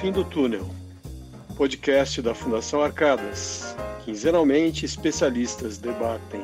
[0.00, 0.66] fim do túnel.
[1.58, 3.76] Podcast da Fundação Arcadas.
[4.02, 6.40] Quinzenalmente, especialistas debatem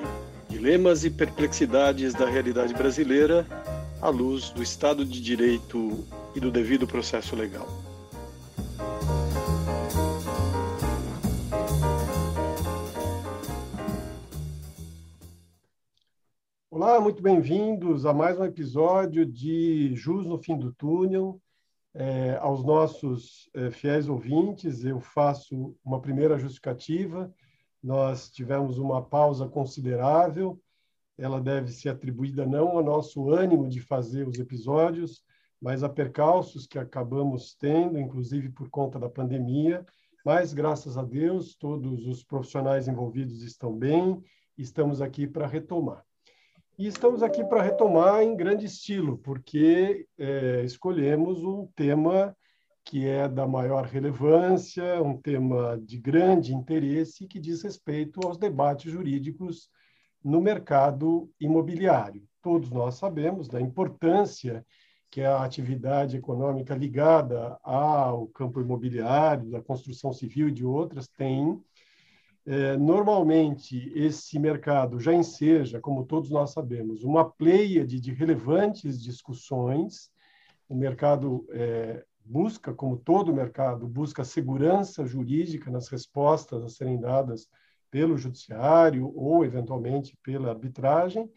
[0.46, 3.46] dilemas e perplexidades da realidade brasileira
[4.02, 7.66] à luz do Estado de Direito e do devido processo legal.
[16.70, 21.40] Olá, muito bem-vindos a mais um episódio de Jus no Fim do Túnel.
[21.98, 27.32] É, aos nossos é, fiéis ouvintes, eu faço uma primeira justificativa.
[27.82, 30.60] Nós tivemos uma pausa considerável,
[31.16, 35.22] ela deve ser atribuída não ao nosso ânimo de fazer os episódios,
[35.60, 39.84] mas a percalços que acabamos tendo, inclusive por conta da pandemia.
[40.24, 44.22] Mas, graças a Deus, todos os profissionais envolvidos estão bem
[44.56, 46.05] estamos aqui para retomar.
[46.78, 52.36] E estamos aqui para retomar em grande estilo, porque é, escolhemos um tema
[52.84, 58.92] que é da maior relevância, um tema de grande interesse que diz respeito aos debates
[58.92, 59.70] jurídicos
[60.22, 62.22] no mercado imobiliário.
[62.42, 64.62] Todos nós sabemos da importância
[65.10, 71.58] que a atividade econômica ligada ao campo imobiliário, da construção civil e de outras tem
[72.78, 80.12] normalmente, esse mercado já enseja, como todos nós sabemos, uma pleiade de relevantes discussões.
[80.68, 87.48] O mercado é, busca, como todo mercado, busca segurança jurídica nas respostas a serem dadas
[87.90, 91.28] pelo judiciário ou, eventualmente, pela arbitragem,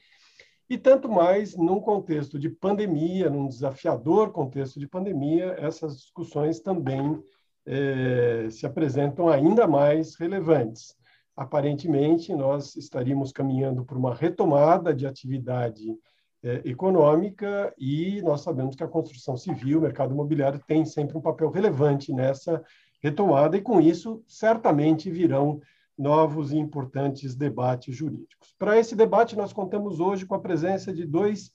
[0.69, 7.19] e tanto mais num contexto de pandemia, num desafiador contexto de pandemia, essas discussões também
[7.65, 10.98] é, se apresentam ainda mais relevantes
[11.39, 15.95] aparentemente nós estaríamos caminhando para uma retomada de atividade
[16.43, 21.21] é, econômica e nós sabemos que a construção civil, o mercado imobiliário tem sempre um
[21.21, 22.61] papel relevante nessa
[23.01, 25.61] retomada e com isso certamente virão
[25.97, 28.53] novos e importantes debates jurídicos.
[28.59, 31.53] Para esse debate nós contamos hoje com a presença de dois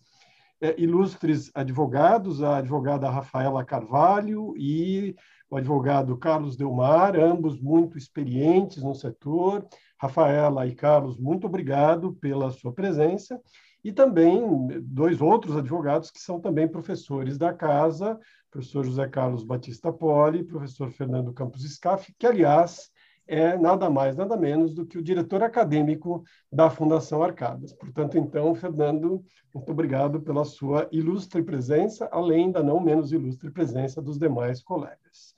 [0.62, 5.14] é, ilustres advogados, a advogada Rafaela Carvalho e
[5.50, 9.66] o advogado Carlos Delmar, ambos muito experientes no setor.
[9.98, 13.40] Rafaela e Carlos, muito obrigado pela sua presença.
[13.82, 14.42] E também
[14.82, 18.18] dois outros advogados que são também professores da casa,
[18.50, 22.90] professor José Carlos Batista Poli professor Fernando Campos Scaff, que, aliás,
[23.26, 27.72] é nada mais, nada menos do que o diretor acadêmico da Fundação Arcadas.
[27.72, 29.24] Portanto, então, Fernando,
[29.54, 35.34] muito obrigado pela sua ilustre presença, além da não menos ilustre presença dos demais colegas.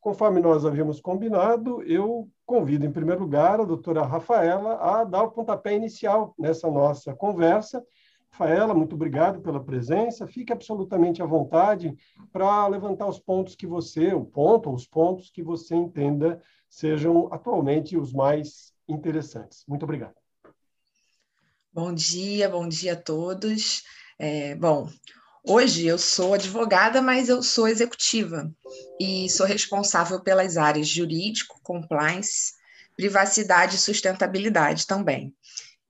[0.00, 5.30] Conforme nós havíamos combinado, eu convido, em primeiro lugar, a doutora Rafaela a dar o
[5.30, 7.84] pontapé inicial nessa nossa conversa.
[8.32, 10.26] Rafaela, muito obrigado pela presença.
[10.26, 11.94] Fique absolutamente à vontade
[12.32, 17.28] para levantar os pontos que você, o ponto ou os pontos que você entenda sejam
[17.30, 19.62] atualmente os mais interessantes.
[19.68, 20.14] Muito obrigado.
[21.70, 23.82] Bom dia, bom dia a todos.
[24.18, 24.88] É, bom,
[25.44, 28.48] Hoje eu sou advogada, mas eu sou executiva
[29.00, 32.52] e sou responsável pelas áreas jurídico, compliance,
[32.96, 35.34] privacidade e sustentabilidade também.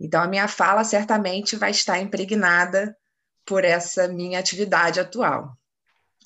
[0.00, 2.96] Então, a minha fala certamente vai estar impregnada
[3.44, 5.54] por essa minha atividade atual.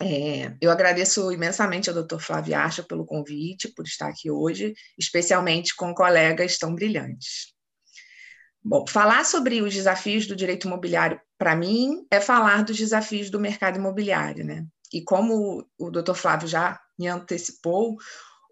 [0.00, 2.18] É, eu agradeço imensamente ao Dr.
[2.18, 7.54] Flávio Archa pelo convite, por estar aqui hoje, especialmente com colegas tão brilhantes.
[8.62, 13.40] Bom, falar sobre os desafios do direito imobiliário, para mim, é falar dos desafios do
[13.40, 14.66] mercado imobiliário, né?
[14.92, 17.96] E como o doutor Flávio já me antecipou,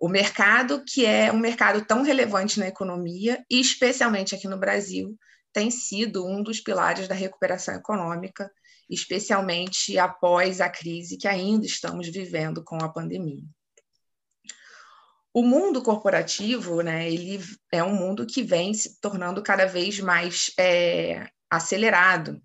[0.01, 5.17] o mercado, que é um mercado tão relevante na economia, e especialmente aqui no Brasil,
[5.53, 8.51] tem sido um dos pilares da recuperação econômica,
[8.89, 13.43] especialmente após a crise que ainda estamos vivendo com a pandemia
[15.35, 17.41] o mundo corporativo, né, ele
[17.73, 22.41] é um mundo que vem se tornando cada vez mais é, acelerado.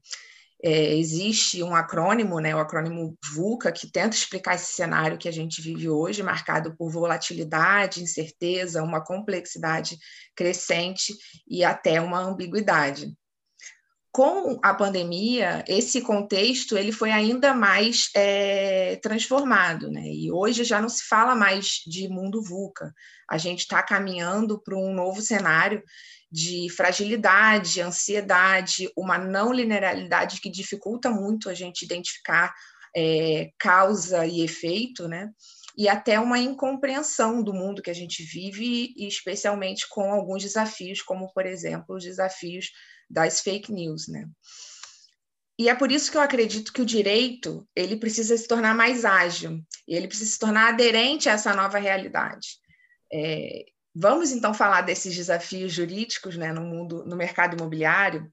[0.61, 5.31] É, existe um acrônimo, né, o acrônimo VUCA, que tenta explicar esse cenário que a
[5.31, 9.95] gente vive hoje, marcado por volatilidade, incerteza, uma complexidade
[10.35, 11.13] crescente
[11.47, 13.13] e até uma ambiguidade
[14.11, 20.01] com a pandemia, esse contexto ele foi ainda mais é, transformado, né?
[20.07, 22.93] E hoje já não se fala mais de mundo VUCA.
[23.29, 25.83] A gente está caminhando para um novo cenário
[26.31, 32.53] de fragilidade, ansiedade, uma não linearidade que dificulta muito a gente identificar
[32.95, 35.29] é, causa e efeito, né?
[35.79, 41.31] E até uma incompreensão do mundo que a gente vive, especialmente com alguns desafios, como,
[41.31, 42.69] por exemplo, os desafios
[43.09, 44.27] das fake news, né?
[45.57, 49.05] E é por isso que eu acredito que o direito ele precisa se tornar mais
[49.05, 52.57] ágil e ele precisa se tornar aderente a essa nova realidade.
[53.13, 53.63] É,
[53.95, 58.29] vamos então falar desses desafios jurídicos né, no mundo, no mercado imobiliário.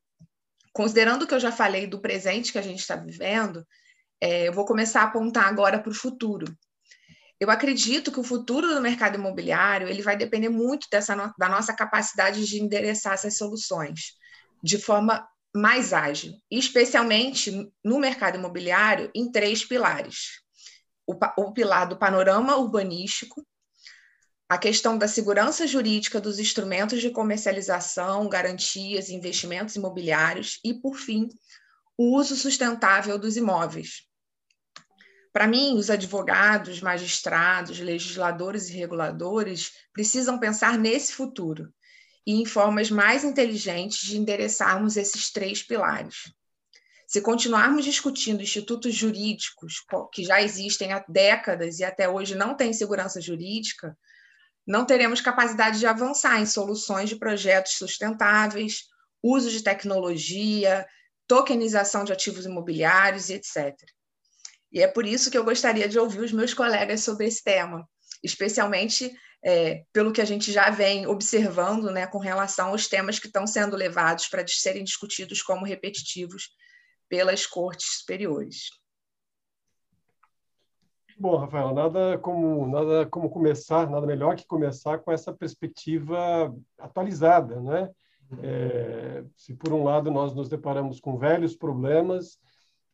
[0.73, 3.65] Considerando que eu já falei do presente que a gente está vivendo,
[4.21, 6.47] é, eu vou começar a apontar agora para o futuro.
[7.39, 11.75] Eu acredito que o futuro do mercado imobiliário ele vai depender muito dessa da nossa
[11.75, 14.15] capacidade de endereçar essas soluções
[14.63, 20.41] de forma mais ágil, especialmente no mercado imobiliário, em três pilares:
[21.07, 23.47] o, o pilar do panorama urbanístico,
[24.49, 31.29] a questão da segurança jurídica dos instrumentos de comercialização, garantias, investimentos imobiliários e, por fim,
[31.99, 34.07] o uso sustentável dos imóveis.
[35.37, 41.71] Para mim, os advogados, magistrados, legisladores e reguladores precisam pensar nesse futuro
[42.27, 46.33] e em formas mais inteligentes de endereçarmos esses três pilares.
[47.07, 52.73] Se continuarmos discutindo institutos jurídicos que já existem há décadas e até hoje não têm
[52.73, 53.95] segurança jurídica,
[54.67, 58.85] não teremos capacidade de avançar em soluções de projetos sustentáveis,
[59.23, 60.87] uso de tecnologia,
[61.27, 63.77] tokenização de ativos imobiliários e etc.
[64.77, 67.89] E é por isso que eu gostaria de ouvir os meus colegas sobre esse tema,
[68.23, 69.11] especialmente
[69.43, 73.47] é, pelo que a gente já vem observando né, com relação aos temas que estão
[73.47, 76.51] sendo levados para serem discutidos como repetitivos
[77.09, 78.69] pelas cortes superiores.
[81.19, 87.59] Bom, Rafaela, nada como nada como começar, nada melhor que começar com essa perspectiva atualizada,
[87.63, 87.91] né?
[88.43, 92.39] É, se por um lado nós nos deparamos com velhos problemas,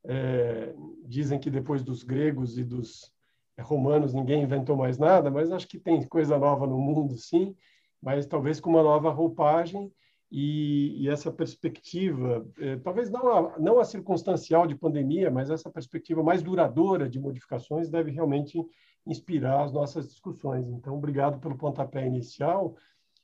[0.05, 3.13] é, dizem que depois dos gregos e dos
[3.61, 7.55] romanos ninguém inventou mais nada, mas acho que tem coisa nova no mundo, sim,
[8.01, 9.93] mas talvez com uma nova roupagem
[10.31, 15.71] e, e essa perspectiva, eh, talvez não a, não a circunstancial de pandemia, mas essa
[15.71, 18.59] perspectiva mais duradoura de modificações deve realmente
[19.07, 20.67] inspirar as nossas discussões.
[20.69, 22.75] Então, obrigado pelo pontapé inicial.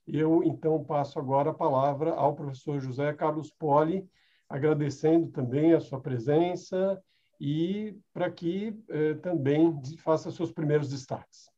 [0.06, 4.06] Eu, então, passo agora a palavra ao professor José Carlos Poli,
[4.48, 7.02] agradecendo também a sua presença
[7.40, 11.50] e para que eh, também faça seus primeiros destaques.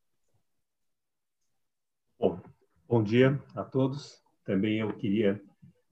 [2.19, 2.38] Bom,
[2.88, 4.22] bom dia a todos.
[4.44, 5.40] Também eu queria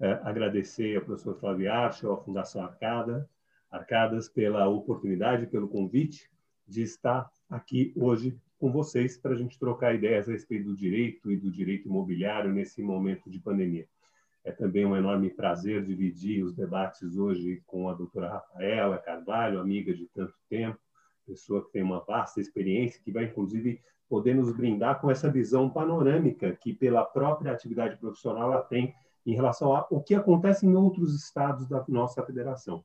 [0.00, 3.28] eh, agradecer ao professor Flávio Archo, à Fundação Arcada,
[3.70, 6.30] Arcadas pela oportunidade, pelo convite
[6.66, 11.30] de estar aqui hoje com vocês para a gente trocar ideias a respeito do direito
[11.30, 13.86] e do direito imobiliário nesse momento de pandemia.
[14.44, 19.94] É também um enorme prazer dividir os debates hoje com a doutora Rafaela Carvalho, amiga
[19.94, 20.78] de tanto tempo,
[21.26, 25.68] pessoa que tem uma vasta experiência, que vai, inclusive, poder nos brindar com essa visão
[25.68, 28.94] panorâmica que, pela própria atividade profissional, ela tem
[29.26, 32.82] em relação ao que acontece em outros estados da nossa federação.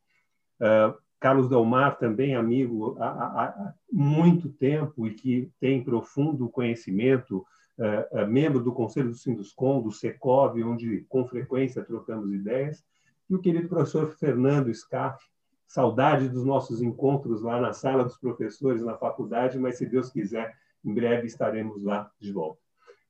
[0.60, 7.46] Uh, Carlos Delmar, também amigo há, há, há, muito tempo e que tem profundo conhecimento
[7.80, 12.84] é, membro do Conselho do Sinduscom, do SECOV, onde com frequência trocamos ideias,
[13.30, 15.24] e o querido professor Fernando Scaff,
[15.68, 20.56] saudade dos nossos encontros lá na sala dos professores na faculdade, mas se Deus quiser,
[20.86, 22.62] em breve estaremos lá de volta.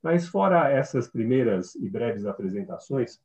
[0.01, 3.19] Mas fora essas primeiras e breves apresentações,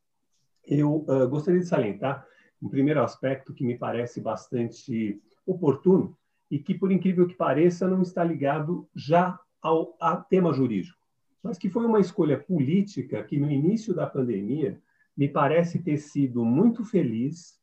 [0.65, 2.25] eu uh, gostaria de salientar
[2.61, 6.17] um primeiro aspecto que me parece bastante oportuno
[6.51, 9.95] e que, por incrível que pareça, não está ligado já ao
[10.29, 10.98] tema jurídico
[11.43, 14.79] mas que foi uma escolha política que, no início da pandemia,
[15.15, 17.59] me parece ter sido muito feliz.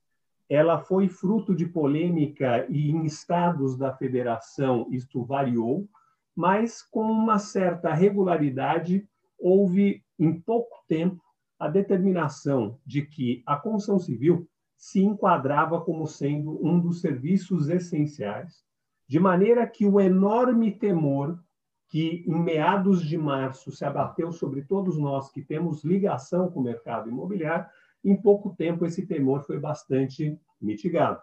[0.48, 5.88] Ela foi fruto de polêmica e em estados da federação isto variou,
[6.34, 11.22] mas com uma certa regularidade houve, em pouco tempo,
[11.58, 18.62] a determinação de que a construção civil se enquadrava como sendo um dos serviços essenciais,
[19.08, 21.42] de maneira que o enorme temor
[21.88, 26.64] que em meados de março se abateu sobre todos nós que temos ligação com o
[26.64, 27.66] mercado imobiliário,
[28.04, 31.20] em pouco tempo esse temor foi bastante mitigado.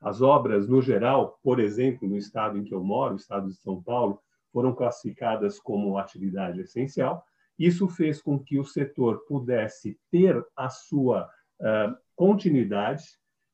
[0.00, 3.54] As obras, no geral, por exemplo, no estado em que eu moro, o estado de
[3.56, 4.20] São Paulo,
[4.52, 7.24] foram classificadas como atividade essencial.
[7.58, 11.28] Isso fez com que o setor pudesse ter a sua
[11.60, 13.04] uh, continuidade,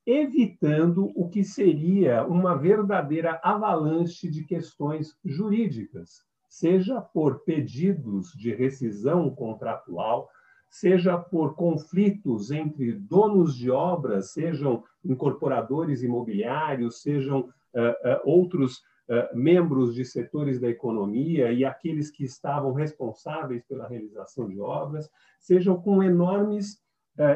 [0.05, 9.31] evitando o que seria uma verdadeira avalanche de questões jurídicas seja por pedidos de rescisão
[9.31, 10.29] contratual,
[10.69, 19.35] seja por conflitos entre donos de obras, sejam incorporadores imobiliários, sejam uh, uh, outros uh,
[19.35, 25.09] membros de setores da economia e aqueles que estavam responsáveis pela realização de obras,
[25.41, 26.83] sejam com enormes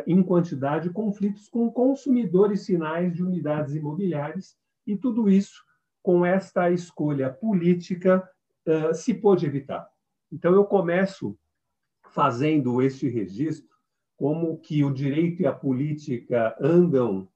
[0.06, 4.56] em quantidade, conflitos com consumidores finais de unidades imobiliárias,
[4.86, 5.62] e tudo isso,
[6.02, 8.26] com esta escolha política,
[8.94, 9.88] se pôde evitar.
[10.32, 11.38] Então, eu começo
[12.10, 13.76] fazendo este registro
[14.16, 17.28] como que o direito e a política andam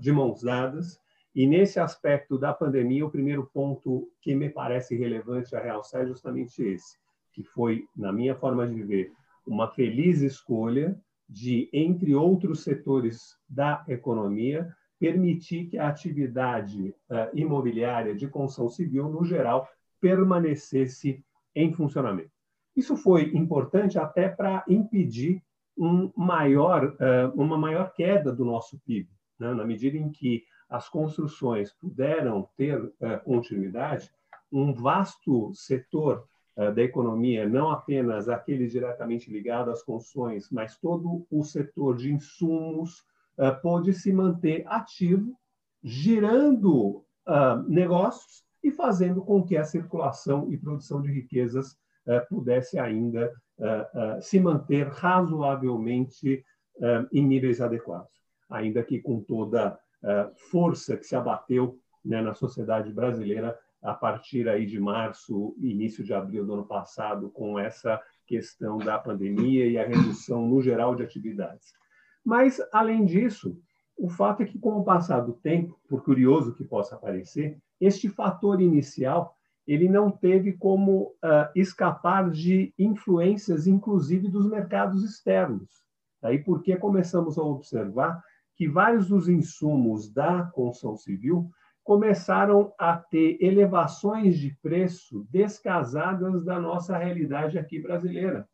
[0.00, 1.00] de mãos dadas,
[1.34, 6.06] e nesse aspecto da pandemia, o primeiro ponto que me parece relevante a realçar é
[6.06, 6.98] justamente esse,
[7.32, 9.12] que foi, na minha forma de ver,
[9.46, 18.16] uma feliz escolha de, entre outros setores da economia, permitir que a atividade uh, imobiliária
[18.16, 19.68] de construção civil, no geral,
[20.00, 21.24] permanecesse
[21.54, 22.30] em funcionamento.
[22.76, 25.42] Isso foi importante até para impedir
[25.76, 29.54] um maior, uh, uma maior queda do nosso PIB, né?
[29.54, 32.92] na medida em que as construções puderam ter uh,
[33.24, 34.10] continuidade,
[34.52, 36.26] um vasto setor
[36.56, 42.12] uh, da economia, não apenas aquele diretamente ligado às construções, mas todo o setor de
[42.12, 43.06] insumos,
[43.62, 45.32] pôde se manter ativo,
[45.80, 47.04] girando
[47.68, 51.76] negócios e fazendo com que a circulação e produção de riquezas
[52.28, 53.32] pudesse ainda
[54.20, 56.44] se manter razoavelmente
[57.12, 58.12] em níveis adequados,
[58.48, 59.78] ainda que com toda
[60.50, 66.12] força que se abateu né, na sociedade brasileira a partir aí de março, início de
[66.12, 71.02] abril do ano passado, com essa questão da pandemia e a redução no geral de
[71.02, 71.72] atividades.
[72.24, 73.56] Mas, além disso,
[73.96, 78.08] o fato é que, com o passar do tempo, por curioso que possa parecer, este
[78.08, 79.34] fator inicial
[79.68, 85.84] ele não teve como uh, escapar de influências, inclusive dos mercados externos.
[86.22, 88.22] Daí porque começamos a observar
[88.56, 91.50] que vários dos insumos da construção civil
[91.84, 98.48] começaram a ter elevações de preço descasadas da nossa realidade aqui brasileira,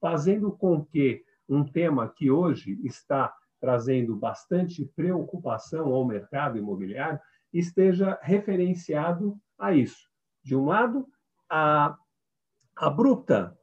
[0.00, 7.18] fazendo com que um tema que hoje está trazendo bastante preocupação ao mercado imobiliário
[7.54, 10.08] esteja referenciado a isso.
[10.42, 11.06] De um lado,
[11.48, 11.96] a
[12.76, 13.56] abrupta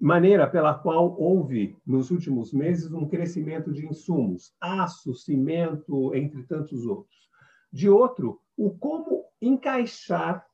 [0.00, 6.86] maneira pela qual houve, nos últimos meses, um crescimento de insumos, aço, cimento, entre tantos
[6.86, 7.28] outros.
[7.72, 10.46] De outro, o como encaixar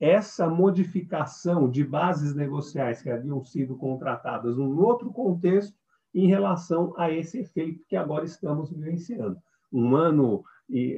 [0.00, 5.76] essa modificação de bases negociais que haviam sido contratadas num outro contexto
[6.14, 9.36] em relação a esse efeito que agora estamos vivenciando.
[9.70, 10.96] Um ano e,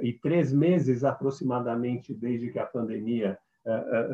[0.00, 3.38] e, e três meses aproximadamente desde que a pandemia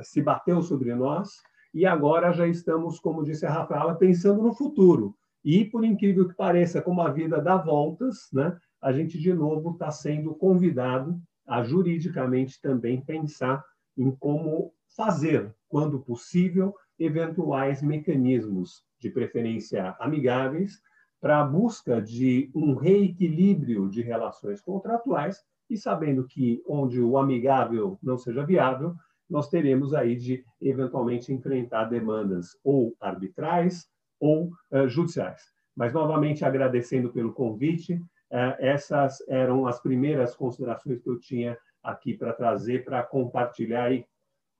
[0.02, 1.28] se bateu sobre nós,
[1.74, 5.14] e agora já estamos, como disse a Rafaela, pensando no futuro.
[5.44, 9.72] E, por incrível que pareça, como a vida dá voltas, né, a gente, de novo,
[9.72, 13.64] está sendo convidado a juridicamente também pensar
[13.96, 20.80] em como fazer, quando possível, eventuais mecanismos, de preferência amigáveis,
[21.22, 27.96] para a busca de um reequilíbrio de relações contratuais e sabendo que onde o amigável
[28.02, 28.96] não seja viável,
[29.30, 33.88] nós teremos aí de eventualmente enfrentar demandas ou arbitrais
[34.18, 35.40] ou uh, judiciais.
[35.76, 42.14] Mas novamente agradecendo pelo convite, uh, essas eram as primeiras considerações que eu tinha aqui
[42.14, 44.04] para trazer, para compartilhar e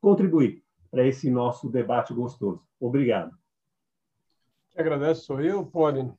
[0.00, 2.62] contribuir para esse nosso debate gostoso.
[2.78, 3.41] Obrigado.
[4.73, 6.11] Que agradeço sou eu, Poli.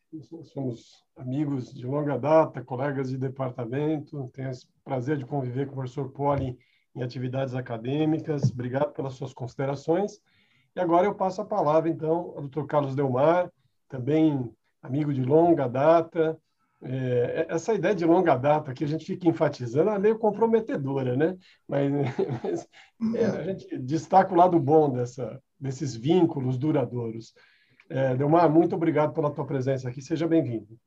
[0.43, 4.29] Somos amigos de longa data, colegas de departamento.
[4.31, 6.55] Tenho o prazer de conviver com o professor Poli
[6.95, 8.51] em atividades acadêmicas.
[8.51, 10.21] Obrigado pelas suas considerações.
[10.75, 12.65] E agora eu passo a palavra, então, ao Dr.
[12.67, 13.51] Carlos Delmar,
[13.89, 16.39] também amigo de longa data.
[16.83, 21.35] É, essa ideia de longa data que a gente fica enfatizando é meio comprometedora, né?
[21.67, 21.91] Mas,
[22.99, 27.33] mas é, a gente destaca o lado bom dessa, desses vínculos duradouros.
[27.89, 30.01] É, Delmar, muito obrigado pela tua presença aqui.
[30.01, 30.77] Seja bem-vindo.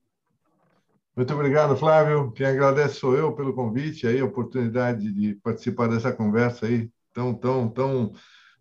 [1.17, 2.31] Muito obrigado, Flávio.
[2.33, 7.33] Quem agradece sou eu pelo convite, aí, a oportunidade de participar dessa conversa aí tão,
[7.33, 8.13] tão, tão,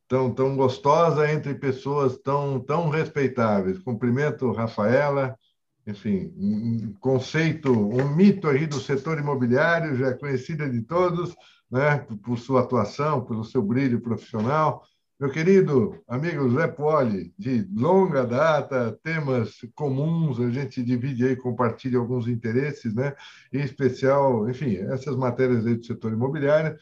[0.08, 3.80] tão, tão gostosa entre pessoas tão, tão respeitáveis.
[3.80, 5.38] Cumprimento Rafaela,
[5.86, 11.36] enfim, um conceito, um mito aí do setor imobiliário, já conhecida de todos,
[11.70, 14.82] né, por sua atuação, pelo seu brilho profissional.
[15.18, 21.98] Meu querido amigo Zé Poli, de longa data, temas comuns, a gente divide aí, compartilha
[21.98, 23.16] alguns interesses, né?
[23.54, 26.78] Em especial, enfim, essas matérias aí do setor imobiliário.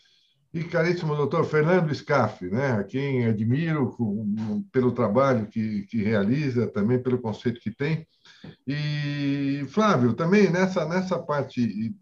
[0.51, 2.73] E caríssimo doutor Fernando Scaff, né?
[2.73, 3.95] a quem admiro
[4.71, 8.07] pelo trabalho que, que realiza, também pelo conceito que tem.
[8.67, 11.93] E, Flávio, também nessa, nessa parte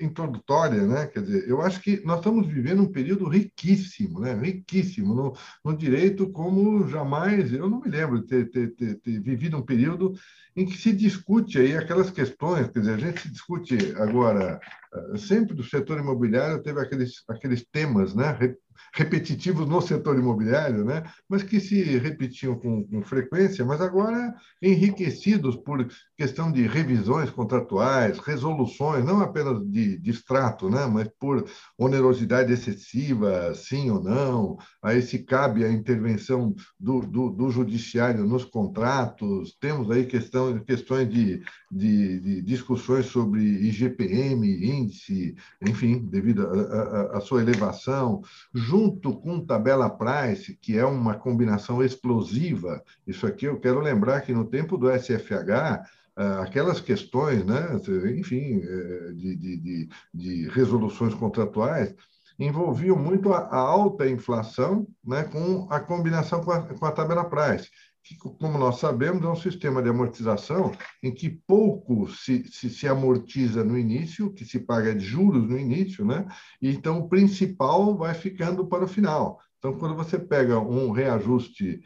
[0.00, 1.06] introdutória, né?
[1.06, 4.34] quer dizer, eu acho que nós estamos vivendo um período riquíssimo, né?
[4.34, 9.20] riquíssimo no, no direito, como jamais, eu não me lembro de ter, ter, ter, ter,
[9.20, 10.12] vivido um período
[10.54, 14.60] em que se discute aí aquelas questões, quer dizer, a gente discute agora,
[14.94, 18.36] eh, sempre do setor imobiliário teve aqueles, aqueles temas né?
[18.94, 21.02] Repetitivos no setor imobiliário, né?
[21.28, 25.86] mas que se repetiam com, com, frequência, mas agora enriquecidos por
[26.16, 30.86] questão de revisões contratuais, resoluções, não apenas de, de extrato, né?
[30.86, 31.46] mas por
[31.78, 38.44] onerosidade excessiva, sim ou não, aí se cabe a intervenção do, do, do judiciário nos
[38.44, 46.46] contratos, temos aí questão, questões de, de, de discussões sobre IGPM, índice, enfim, devido
[47.12, 48.22] à sua elevação,
[48.62, 52.82] junto com tabela price, que é uma combinação explosiva.
[53.06, 55.84] Isso aqui eu quero lembrar que no tempo do SFH,
[56.16, 57.80] ah, aquelas questões, né,
[58.16, 61.94] enfim, eh, de, de, de resoluções contratuais,
[62.38, 67.70] envolviam muito a, alta inflação né, com a combinação com a, com a tabela price
[68.02, 72.88] que, como nós sabemos, é um sistema de amortização em que pouco se, se, se,
[72.88, 76.26] amortiza no início, que se paga de juros no início, né?
[76.60, 79.40] Então o principal vai ficando para o final.
[79.58, 81.80] Então, quando você pega um reajuste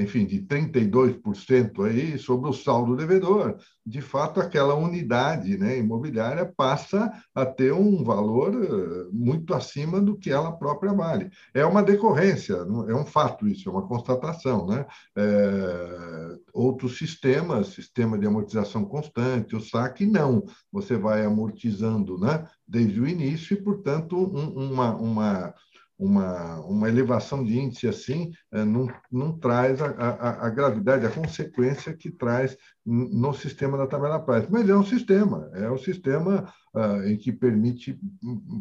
[0.00, 3.56] enfim, de 32% aí sobre o saldo devedor,
[3.86, 10.16] de fato aquela unidade né, imobiliária passa a ter um valor eh, muito acima do
[10.16, 11.30] que ela própria vale.
[11.52, 14.66] É uma decorrência, é um fato isso, é uma constatação.
[14.66, 14.86] Né?
[15.16, 20.44] É, outros sistemas, sistema de amortização constante, o saque, não.
[20.72, 25.54] Você vai amortizando né, desde o início e, portanto, um, uma, uma
[25.98, 31.10] uma, uma elevação de índice assim é, não, não traz a, a, a, gravidade, a
[31.10, 34.48] consequência que traz no sistema da tabela price.
[34.50, 37.98] Mas é um sistema, é um sistema uh, em que permite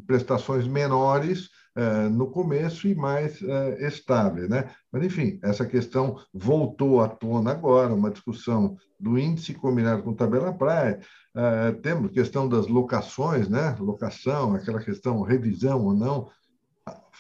[0.07, 4.47] prestações menores uh, no começo e mais uh.
[4.49, 4.69] Né?
[4.91, 10.53] Mas, enfim, essa questão voltou à tona agora, uma discussão do índice combinado com tabela
[10.53, 10.99] praia.
[11.35, 13.75] Uh, temos questão das locações, né?
[13.79, 16.29] locação, aquela questão revisão ou não,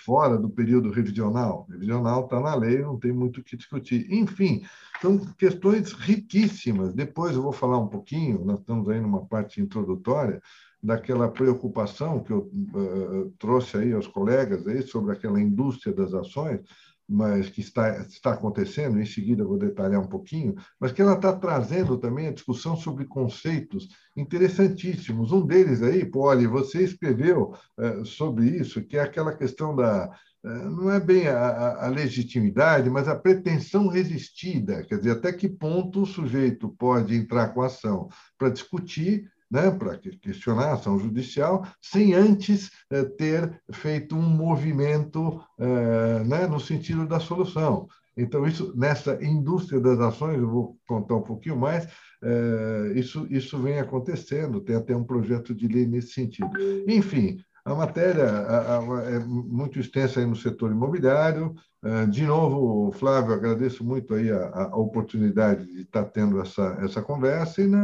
[0.03, 1.65] fora do período revisional.
[1.69, 4.05] revisional está na lei, não tem muito o que discutir.
[4.11, 4.63] Enfim,
[5.01, 6.93] são questões riquíssimas.
[6.93, 10.41] Depois eu vou falar um pouquinho, nós estamos aí numa parte introdutória,
[10.81, 16.59] daquela preocupação que eu uh, trouxe aí aos colegas aí sobre aquela indústria das ações,
[17.07, 21.33] mas que está, está acontecendo, em seguida vou detalhar um pouquinho, mas que ela está
[21.33, 25.31] trazendo também a discussão sobre conceitos interessantíssimos.
[25.31, 30.09] Um deles aí, Poli, você escreveu uh, sobre isso, que é aquela questão da.
[30.43, 35.47] Uh, não é bem a, a, legitimidade, mas a pretensão resistida, quer dizer, até que
[35.47, 41.63] ponto o sujeito pode entrar com ação para discutir né, para questionar a ação judicial,
[41.79, 47.87] sem antes eh, ter feito um movimento eh, né, no sentido da solução.
[48.17, 51.87] Então, isso nessa indústria das ações, eu vou contar um pouquinho mais,
[52.23, 56.49] eh, isso, isso vem acontecendo, tem até um projeto de lei nesse sentido.
[56.87, 61.55] Enfim, a matéria é muito extensa aí no setor imobiliário.
[61.81, 67.61] É, de novo, Flávio, agradeço muito aí a, oportunidade de estar tendo essa, essa conversa
[67.61, 67.83] e na,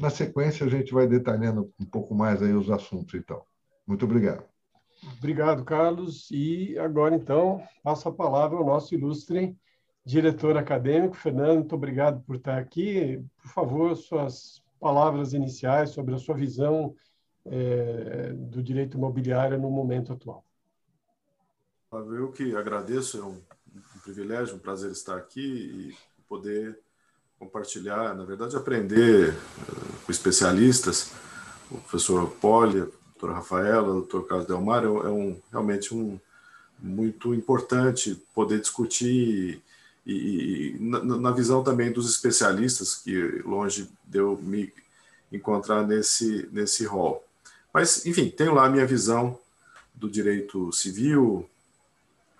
[0.00, 3.42] na sequência a gente vai detalhando um pouco mais aí os assuntos então.
[3.86, 4.44] Muito obrigado.
[5.18, 6.30] Obrigado, Carlos.
[6.30, 9.56] E agora, então, passo a palavra ao nosso ilustre
[10.04, 11.58] diretor acadêmico, Fernando.
[11.58, 13.22] Muito obrigado por estar aqui.
[13.40, 16.94] Por favor, suas palavras iniciais sobre a sua visão
[17.46, 20.44] é, do direito imobiliário no momento atual.
[21.92, 23.38] Eu que agradeço, é um,
[23.96, 26.78] um privilégio, um prazer estar aqui e poder
[27.38, 31.10] compartilhar, na verdade, aprender uh, com especialistas,
[31.70, 36.18] o professor Poli, a doutora Rafaela, o doutor Carlos Delmar, é, é um, realmente um,
[36.78, 39.62] muito importante poder discutir
[40.06, 44.72] e, e na, na, visão também dos especialistas, que longe de eu me
[45.30, 47.24] encontrar nesse, nesse rol.
[47.72, 49.38] Mas, enfim, tenho lá a minha visão
[49.94, 51.48] do direito civil,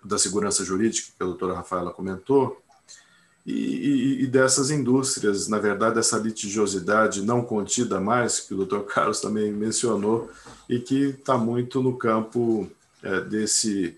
[0.05, 2.61] da segurança jurídica, que a doutora Rafaela comentou,
[3.45, 8.85] e, e, e, dessas indústrias, na verdade, essa litigiosidade não contida mais, que o doutor
[8.93, 10.31] Carlos também mencionou,
[10.69, 12.71] e que está muito no campo
[13.03, 13.97] é, desse,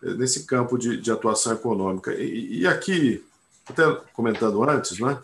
[0.00, 2.14] nesse campo de, de atuação econômica.
[2.14, 3.24] E, e, aqui,
[3.68, 5.18] até comentando antes, né,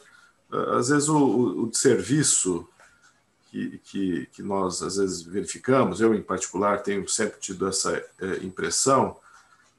[0.77, 2.67] às vezes o, o serviço
[3.51, 8.37] que, que, que, nós às vezes verificamos, eu em particular tenho sempre tido essa é,
[8.45, 9.17] impressão,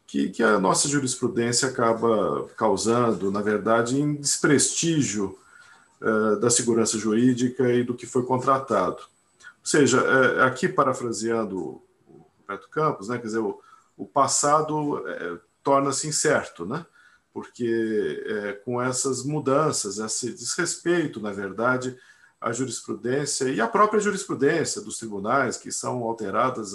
[0.05, 5.39] que, que a nossa jurisprudência acaba causando, na verdade, em desprestígio
[6.01, 8.97] uh, da segurança jurídica e do que foi contratado.
[8.97, 13.61] Ou seja, uh, aqui parafraseando o Roberto Campos, né, quer dizer, o,
[13.95, 15.01] o passado
[15.63, 16.85] torna-se incerto, né?
[17.33, 21.95] porque com essas mudanças, esse desrespeito, na verdade,
[22.41, 26.73] à jurisprudência e à própria jurisprudência dos tribunais, que são alteradas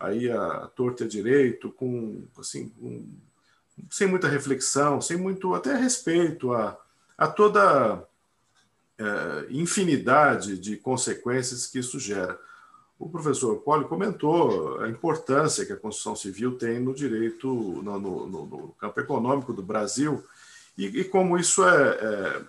[0.00, 3.06] aí a torta direito, com assim, um,
[3.90, 6.76] sem muita reflexão, sem muito até respeito a,
[7.16, 8.02] a toda
[8.98, 12.38] é, infinidade de consequências que isso gera.
[12.98, 17.48] O professor Poli comentou a importância que a Constituição Civil tem no direito,
[17.82, 20.24] no, no, no campo econômico do Brasil,
[20.78, 22.42] e, e como isso é, é,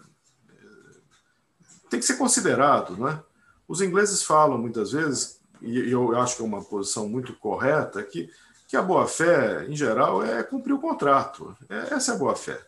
[1.93, 2.97] tem que ser considerado.
[2.97, 3.19] Não é?
[3.67, 8.29] Os ingleses falam muitas vezes, e eu acho que é uma posição muito correta, que
[8.73, 11.55] que a boa-fé, em geral, é cumprir o contrato.
[11.69, 12.59] É, essa é a boa-fé.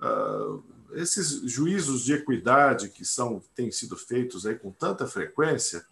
[0.00, 5.84] Uh, esses juízos de equidade que são têm sido feitos aí com tanta frequência,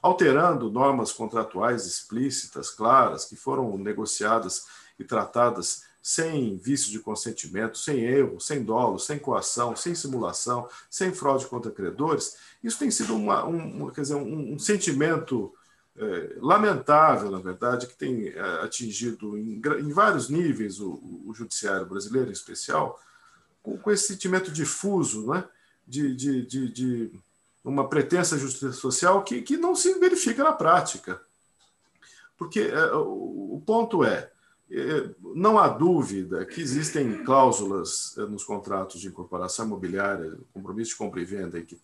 [0.00, 4.66] alterando normas contratuais explícitas, claras, que foram negociadas
[4.96, 11.14] e tratadas sem vício de consentimento, sem erro, sem dolo, sem coação, sem simulação, sem
[11.14, 15.54] fraude contra credores, isso tem sido uma, um, quer dizer, um, um sentimento
[15.96, 21.86] é, lamentável, na verdade, que tem é, atingido em, em vários níveis o, o, judiciário
[21.86, 23.00] brasileiro, em especial,
[23.62, 25.44] com, com esse sentimento difuso né,
[25.86, 27.20] de, de, de, de,
[27.62, 31.22] uma pretensa justiça social que, que não se verifica na prática.
[32.36, 34.32] Porque é, o, o ponto é, é,
[35.34, 41.20] não há dúvida que existem cláusulas é, nos contratos de incorporação imobiliária, compromisso de compra
[41.20, 41.76] e venda e que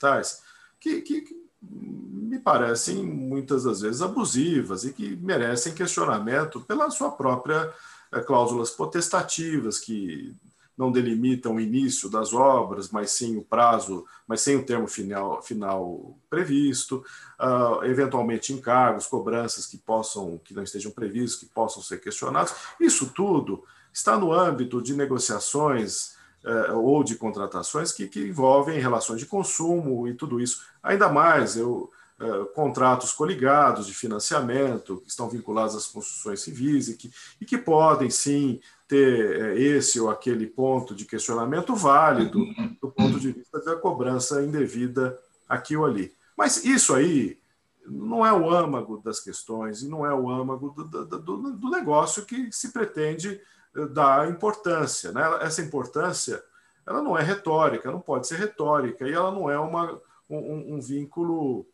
[0.78, 7.72] que, que me parecem muitas das vezes abusivas e que merecem questionamento pela sua própria
[8.12, 10.34] é, cláusulas potestativas que
[10.76, 15.42] não delimitam o início das obras, mas sim o prazo, mas sem o termo final,
[15.42, 17.04] final previsto,
[17.40, 22.54] uh, eventualmente encargos, cobranças que possam, que não estejam previstos, que possam ser questionados.
[22.78, 29.20] Isso tudo está no âmbito de negociações uh, ou de contratações que, que envolvem relações
[29.20, 30.62] de consumo e tudo isso.
[30.82, 36.96] Ainda mais, eu Uh, contratos coligados de financiamento, que estão vinculados às construções civis e
[36.96, 42.38] que, e que podem, sim, ter uh, esse ou aquele ponto de questionamento válido
[42.80, 46.10] do ponto de vista da cobrança indevida aqui ou ali.
[46.36, 47.38] Mas isso aí
[47.86, 51.70] não é o âmago das questões e não é o âmago do, do, do, do
[51.70, 53.40] negócio que se pretende
[53.74, 55.12] eh, dar importância.
[55.12, 55.22] Né?
[55.40, 56.42] Essa importância
[56.86, 60.00] ela não é retórica, não pode ser retórica, e ela não é uma,
[60.30, 61.66] um, um vínculo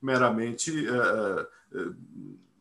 [0.00, 1.96] meramente uh,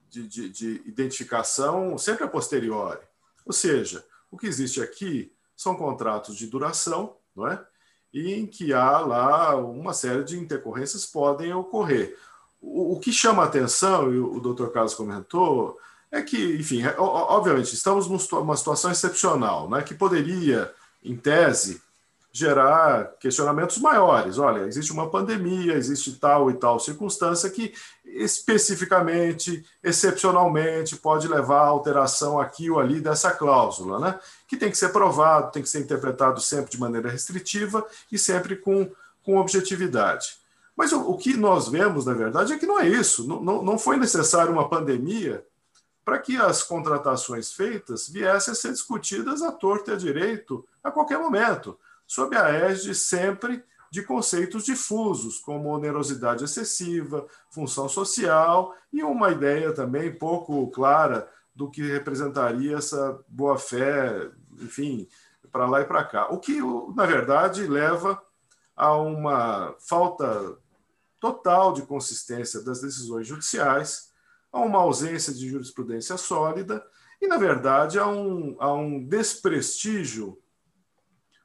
[0.09, 2.99] de, de, de, identificação sempre a posteriori.
[3.45, 7.63] Ou seja, o que existe aqui são contratos de duração, não é?
[8.13, 12.17] E em que há lá uma série de intercorrências podem ocorrer.
[12.61, 14.67] O, o que chama atenção, e o, Dr.
[14.67, 15.77] Carlos comentou,
[16.11, 20.73] é que, enfim, é, obviamente, estamos numa situação excepcional, né, que poderia,
[21.03, 21.81] em tese,
[22.31, 24.37] gerar questionamentos maiores.
[24.37, 27.73] Olha, existe uma pandemia, existe tal e tal circunstância que
[28.05, 34.19] especificamente, excepcionalmente, pode levar a alteração aqui ou ali dessa cláusula, né?
[34.47, 38.55] que tem que ser provado, tem que ser interpretado sempre de maneira restritiva e sempre
[38.55, 38.91] com,
[39.23, 40.37] com objetividade.
[40.75, 43.27] Mas o, o que nós vemos, na verdade, é que não é isso.
[43.27, 45.43] Não, não, não foi necessário uma pandemia
[46.05, 50.89] para que as contratações feitas viessem a ser discutidas à torta e à direito a
[50.89, 51.77] qualquer momento
[52.09, 59.71] sob a égide sempre de conceitos difusos, como onerosidade excessiva, função social e uma ideia
[59.71, 64.27] também pouco clara do que representaria essa boa-fé,
[64.59, 65.07] enfim,
[65.51, 66.33] para lá e para cá.
[66.33, 66.59] O que,
[66.95, 68.19] na verdade, leva
[68.75, 70.57] a uma falta
[71.19, 74.11] total de consistência das decisões judiciais,
[74.51, 76.83] a uma ausência de jurisprudência sólida
[77.21, 80.39] e, na verdade, a um, a um desprestígio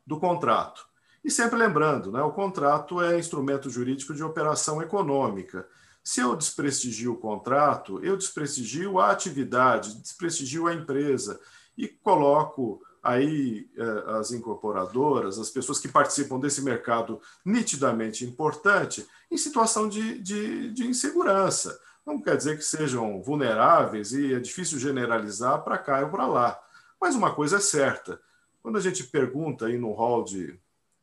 [0.06, 0.86] do contrato.
[1.24, 5.66] E sempre lembrando, né, o contrato é instrumento jurídico de operação econômica.
[6.02, 11.40] Se eu desprestigio o contrato, eu desprestigio a atividade, desprestigio a empresa
[11.78, 19.36] e coloco aí eh, as incorporadoras, as pessoas que participam desse mercado nitidamente importante, em
[19.36, 21.78] situação de, de, de insegurança.
[22.06, 26.60] Não quer dizer que sejam vulneráveis e é difícil generalizar para cá ou para lá.
[27.00, 28.20] Mas uma coisa é certa:
[28.64, 30.58] quando a gente pergunta aí no hall de,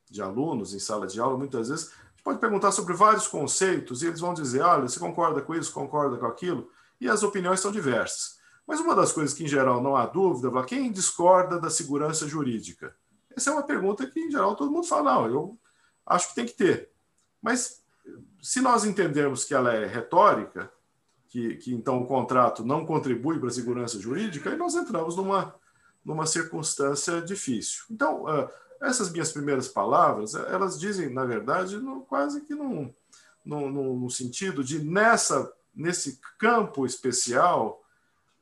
[0.09, 4.01] de alunos, em sala de aula, muitas vezes, a gente pode perguntar sobre vários conceitos
[4.01, 6.71] e eles vão dizer: olha, você concorda com isso, concorda com aquilo?
[6.99, 8.39] E as opiniões são diversas.
[8.65, 12.27] Mas uma das coisas que, em geral, não há dúvida é quem discorda da segurança
[12.27, 12.95] jurídica?
[13.29, 15.59] Essa é uma pergunta que, em geral, todo mundo fala: não, eu,
[16.03, 16.89] acho que tem que ter.
[17.39, 17.83] Mas
[18.41, 20.71] se nós entendermos que ela é retórica,
[21.27, 25.53] que, que então o contrato não contribui para a segurança jurídica, aí nós entramos numa,
[26.03, 27.83] numa circunstância difícil.
[27.89, 28.49] Então, uh,
[28.81, 32.93] essas minhas primeiras palavras, elas dizem, na verdade, no, quase que num,
[33.45, 37.83] no, no, sentido de, nessa, nesse campo especial,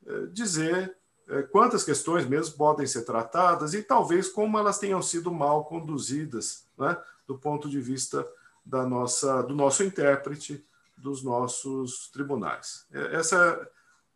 [0.06, 0.96] uh, dizer
[1.28, 6.66] uh, quantas questões mesmo podem ser tratadas e talvez como elas tenham sido mal conduzidas,
[6.78, 8.26] né, do ponto de vista
[8.66, 10.66] da nossa, do nosso intérprete,
[10.98, 12.86] dos nossos tribunais.
[12.92, 13.68] Essa,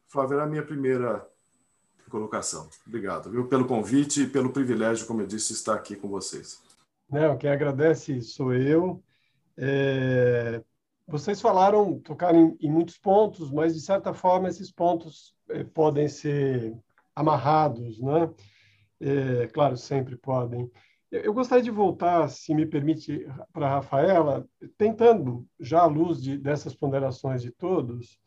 [0.08, 1.26] Flávia, era a minha primeira
[2.14, 2.70] colocação.
[2.86, 6.62] Obrigado viu, pelo convite e pelo privilégio, como eu disse, estar aqui com vocês.
[7.10, 9.04] Não, quem agradece sou eu.
[9.58, 10.62] É,
[11.08, 16.08] vocês falaram, tocaram em, em, muitos pontos, mas de certa forma esses pontos é, podem
[16.08, 16.78] ser
[17.16, 18.32] amarrados, né?
[19.00, 20.72] É, claro, sempre podem.
[21.12, 24.48] Eu gostaria de voltar, se me permite, para a Rafaela,
[24.78, 28.20] tentando, já à luz de, dessas ponderações de todos,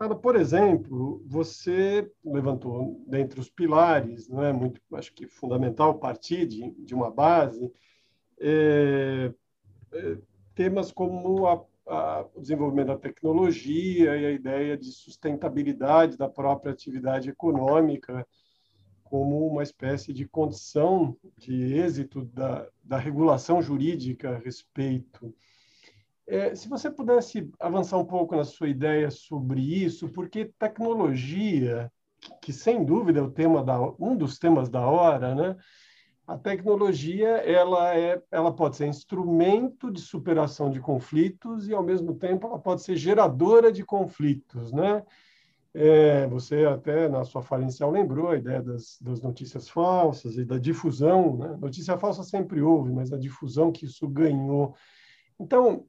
[0.00, 6.46] Fala, por exemplo, você levantou dentre os pilares, não é muito, acho que fundamental partir
[6.46, 7.70] de, de uma base,
[8.40, 9.30] é,
[9.92, 10.18] é,
[10.54, 16.72] temas como a, a, o desenvolvimento da tecnologia e a ideia de sustentabilidade da própria
[16.72, 18.26] atividade econômica,
[19.04, 25.34] como uma espécie de condição de êxito da, da regulação jurídica a respeito.
[26.26, 31.90] É, se você pudesse avançar um pouco na sua ideia sobre isso, porque tecnologia,
[32.40, 35.56] que, sem dúvida é o tema da, um dos temas da hora, né?
[36.26, 42.14] A tecnologia ela é, ela pode ser instrumento de superação de conflitos e ao mesmo
[42.14, 45.02] tempo ela pode ser geradora de conflitos, né?
[45.72, 50.44] É, você até na sua fala inicial lembrou a ideia das, das notícias falsas e
[50.44, 51.36] da difusão.
[51.36, 51.56] Né?
[51.60, 54.74] Notícia falsa sempre houve, mas a difusão que isso ganhou.
[55.38, 55.86] Então,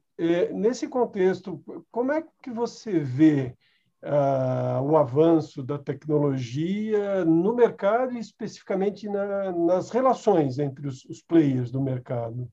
[0.52, 3.56] nesse contexto, como é que você vê
[4.02, 11.22] uh, o avanço da tecnologia no mercado e especificamente na, nas relações entre os, os
[11.22, 12.50] players do mercado?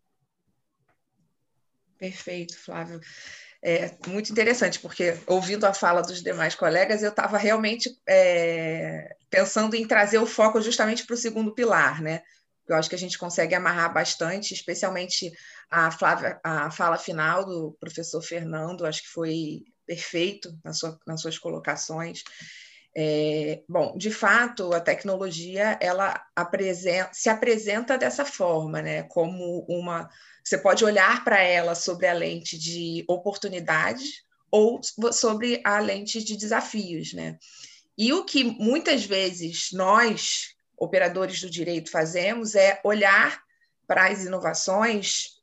[1.97, 3.01] Perfeito, Flávio.
[3.61, 9.75] É muito interessante, porque ouvindo a fala dos demais colegas, eu estava realmente é, pensando
[9.75, 12.21] em trazer o foco justamente para o segundo pilar, né?
[12.71, 15.31] Eu acho que a gente consegue amarrar bastante, especialmente
[15.69, 21.21] a, Flávia, a fala final do professor Fernando, acho que foi perfeito na sua, nas
[21.21, 22.23] suas colocações.
[22.95, 29.03] É, bom, de fato, a tecnologia ela apresenta, se apresenta dessa forma, né?
[29.03, 30.09] Como uma
[30.43, 34.81] você pode olhar para ela sobre a lente de oportunidades ou
[35.13, 37.37] sobre a lente de desafios, né?
[37.97, 43.41] E o que muitas vezes nós, operadores do direito, fazemos é olhar
[43.87, 45.39] para as inovações,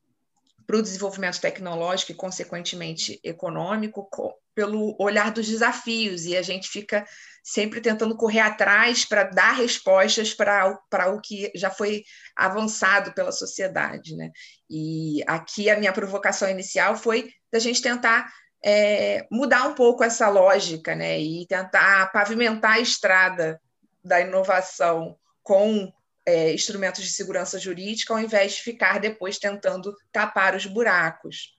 [0.67, 4.09] para o desenvolvimento tecnológico e, consequentemente, econômico,
[4.55, 7.07] pelo olhar dos desafios, e a gente fica
[7.45, 12.03] sempre tentando correr atrás para dar respostas para o que já foi
[12.35, 14.17] avançado pela sociedade.
[14.17, 14.31] Né?
[14.69, 18.33] E aqui a minha provocação inicial foi da gente tentar
[18.65, 21.21] é, mudar um pouco essa lógica né?
[21.21, 23.61] e tentar pavimentar a estrada
[24.03, 25.93] da inovação com
[26.27, 31.55] é, instrumentos de segurança jurídica, ao invés de ficar depois tentando tapar os buracos.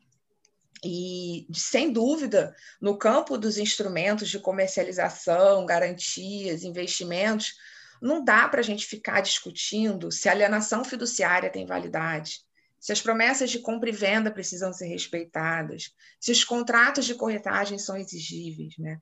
[0.84, 7.54] E, sem dúvida, no campo dos instrumentos de comercialização, garantias, investimentos,
[8.02, 12.42] não dá para a gente ficar discutindo se a alienação fiduciária tem validade,
[12.78, 17.80] se as promessas de compra e venda precisam ser respeitadas, se os contratos de corretagem
[17.80, 18.78] são exigíveis.
[18.78, 19.00] Né?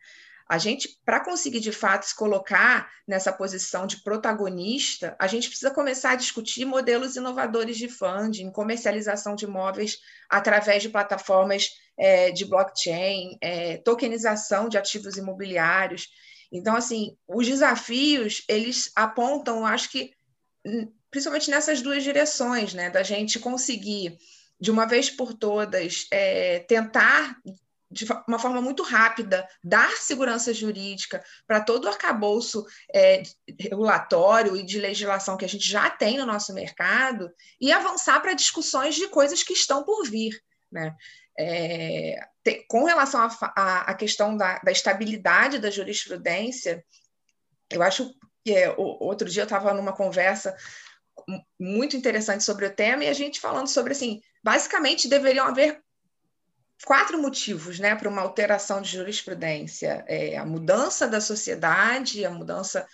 [0.47, 5.71] A gente, para conseguir de fato se colocar nessa posição de protagonista, a gente precisa
[5.71, 9.97] começar a discutir modelos inovadores de funding, comercialização de imóveis
[10.29, 16.09] através de plataformas é, de blockchain, é, tokenização de ativos imobiliários.
[16.51, 20.11] Então, assim, os desafios eles apontam, acho que
[21.09, 24.17] principalmente nessas duas direções, né, da gente conseguir
[24.59, 27.37] de uma vez por todas é, tentar
[27.95, 33.23] de uma forma muito rápida, dar segurança jurídica para todo o arcabouço é,
[33.57, 38.33] regulatório e de legislação que a gente já tem no nosso mercado e avançar para
[38.33, 40.37] discussões de coisas que estão por vir.
[40.69, 40.93] Né?
[41.39, 46.83] É, tem, com relação à questão da, da, estabilidade da jurisprudência,
[47.69, 50.53] eu acho que é, o, outro dia eu estava numa conversa
[51.57, 55.81] muito interessante sobre o tema e a gente falando sobre assim, basicamente deveriam haver
[56.83, 62.85] quatro motivos né, para uma alteração de jurisprudência: é a mudança da sociedade, a mudança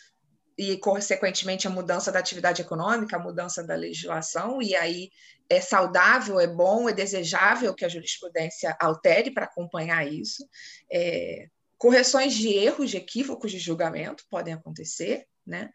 [0.58, 5.10] e, consequentemente, a mudança da atividade econômica, a mudança da legislação, e aí
[5.50, 10.48] é saudável, é bom, é desejável que a jurisprudência altere para acompanhar isso.
[10.92, 15.72] É, correções de erros, de equívocos de julgamento podem acontecer, né?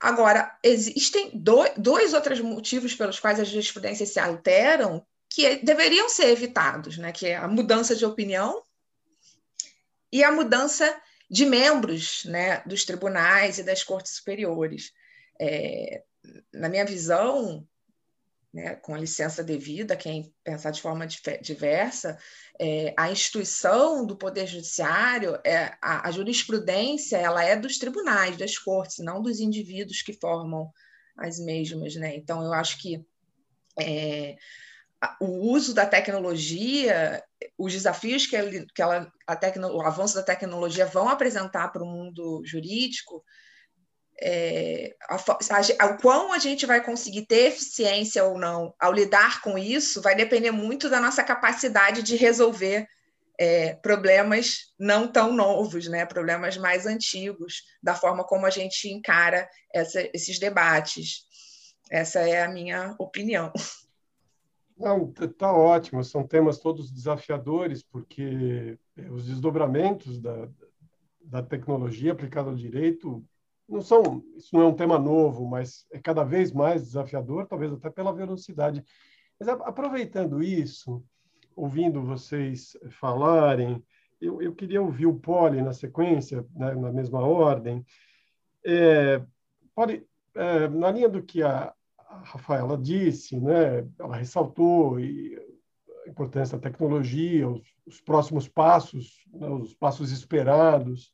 [0.00, 6.28] Agora, existem dois, dois outros motivos pelos quais as jurisprudências se alteram que deveriam ser
[6.28, 7.12] evitados, né?
[7.12, 8.62] que é a mudança de opinião
[10.10, 10.98] e a mudança
[11.30, 14.92] de membros né, dos tribunais e das cortes superiores.
[15.38, 16.02] É,
[16.54, 17.68] na minha visão,
[18.50, 21.06] né, com a licença devida, quem pensar de forma
[21.42, 22.16] diversa,
[22.58, 28.56] é, a instituição do Poder Judiciário, é, a, a, jurisprudência, ela é dos tribunais, das
[28.56, 30.72] cortes, não dos indivíduos que formam
[31.14, 31.94] as mesmas.
[31.94, 32.16] Né?
[32.16, 33.04] Então, eu acho que
[33.78, 34.34] é,
[35.20, 37.22] o uso da tecnologia,
[37.58, 41.82] os desafios que, ele, que ela, a tecno, o avanço da tecnologia vão apresentar para
[41.82, 43.22] o mundo jurídico,
[44.20, 49.42] é, a, a, o quão a gente vai conseguir ter eficiência ou não ao lidar
[49.42, 52.86] com isso vai depender muito da nossa capacidade de resolver
[53.38, 56.06] é, problemas não tão novos, né?
[56.06, 61.26] problemas mais antigos, da forma como a gente encara essa, esses debates.
[61.90, 63.52] Essa é a minha opinião.
[64.76, 66.04] Não, tá ótimo.
[66.04, 70.48] São temas todos desafiadores, porque eh, os desdobramentos da,
[71.20, 73.24] da tecnologia aplicada ao direito
[73.68, 74.22] não são.
[74.36, 78.12] Isso não é um tema novo, mas é cada vez mais desafiador, talvez até pela
[78.12, 78.84] velocidade.
[79.38, 81.02] Mas aproveitando isso,
[81.54, 83.82] ouvindo vocês falarem,
[84.20, 87.84] eu, eu queria ouvir o Poli na sequência, né, na mesma ordem.
[88.64, 89.22] É,
[89.74, 91.74] Poli, é, na linha do que a,
[92.16, 99.48] a Rafaela disse, né, ela ressaltou a importância da tecnologia, os, os próximos passos, né,
[99.48, 101.12] os passos esperados.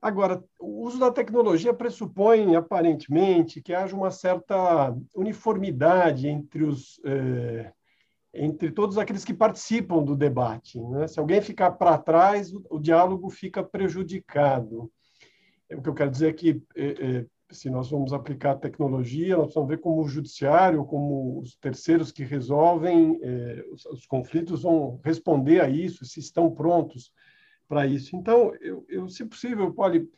[0.00, 7.72] Agora, o uso da tecnologia pressupõe, aparentemente, que haja uma certa uniformidade entre os eh,
[8.34, 10.80] entre todos aqueles que participam do debate.
[10.80, 11.06] Né?
[11.06, 14.90] Se alguém ficar para trás, o, o, diálogo fica prejudicado.
[15.70, 19.54] O que eu quero dizer é que eh, eh, se nós vamos aplicar tecnologia, nós
[19.54, 25.00] vamos ver como o judiciário, como os terceiros que resolvem eh, os, os, conflitos vão
[25.04, 27.12] responder a isso, se estão prontos
[27.68, 28.16] para isso.
[28.16, 30.08] Então, eu, eu, se possível, pode,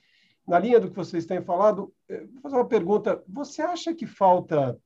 [0.46, 3.22] na linha do que vocês têm falado, eh, vou fazer uma pergunta.
[3.28, 4.78] Você acha que falta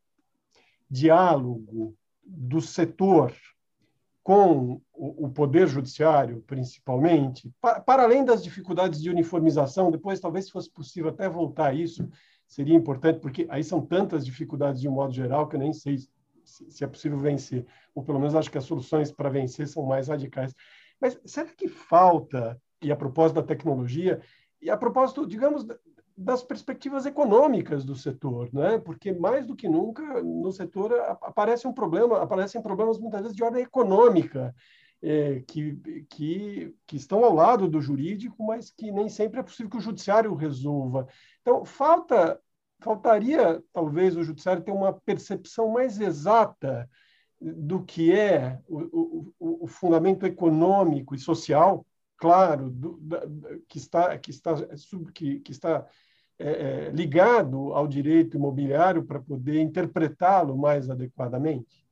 [0.90, 3.32] diálogo do setor
[4.28, 10.70] com o poder judiciário, principalmente, para, além das dificuldades de uniformização, depois talvez se fosse
[10.70, 12.06] possível até voltar a isso,
[12.48, 15.98] seria importante, porque aí são tantas dificuldades de um modo geral que eu nem sei
[16.42, 20.08] se, é possível vencer, ou pelo menos acho que as soluções para vencer são mais
[20.08, 20.54] radicais.
[20.98, 24.20] Mas será que falta, e a propósito da tecnologia,
[24.60, 25.66] e a propósito, digamos,
[26.16, 28.78] das perspectivas econômicas do setor, né?
[28.78, 33.44] Porque mais do que nunca no setor aparece um problema, aparecem problemas muitas vezes de
[33.44, 34.54] ordem econômica
[35.02, 35.76] é, que,
[36.08, 39.80] que, que estão ao lado do jurídico, mas que nem sempre é possível que o
[39.80, 41.06] judiciário resolva.
[41.40, 42.40] Então, falta,
[42.80, 46.88] faltaria, talvez, o judiciário ter uma percepção mais exata
[47.40, 53.22] do que é o, o, o fundamento econômico e social, claro, do, da,
[53.68, 54.54] que está, que está,
[55.14, 55.86] que, que está
[56.38, 61.87] é, é ligado ao direito imobiliário para poder interpretá-lo mais adequadamente?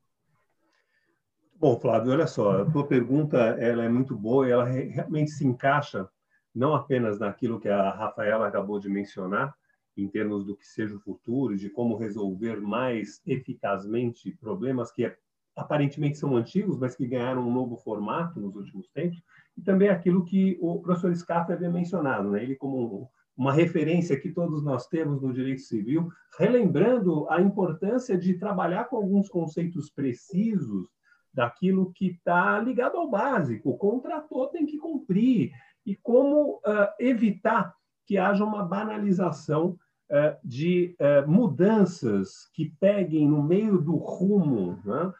[1.59, 5.43] Bom, Flávio, olha só, a tua pergunta ela é muito boa e ela realmente se
[5.43, 6.07] encaixa
[6.53, 9.55] não apenas naquilo que a Rafaela acabou de mencionar,
[9.97, 15.11] em termos do que seja o futuro, de como resolver mais eficazmente problemas que
[15.55, 19.19] aparentemente são antigos, mas que ganharam um novo formato nos últimos tempos,
[19.57, 22.43] e também aquilo que o professor Scarpa havia mencionado, né?
[22.43, 28.35] ele como uma referência que todos nós temos no direito civil, relembrando a importância de
[28.35, 30.87] trabalhar com alguns conceitos precisos
[31.33, 33.69] daquilo que está ligado ao básico.
[33.69, 35.51] O contrator tem que cumprir.
[35.85, 37.73] E como uh, evitar
[38.05, 39.77] que haja uma banalização
[40.11, 44.79] uh, de uh, mudanças que peguem no meio do rumo.
[44.83, 45.11] Né?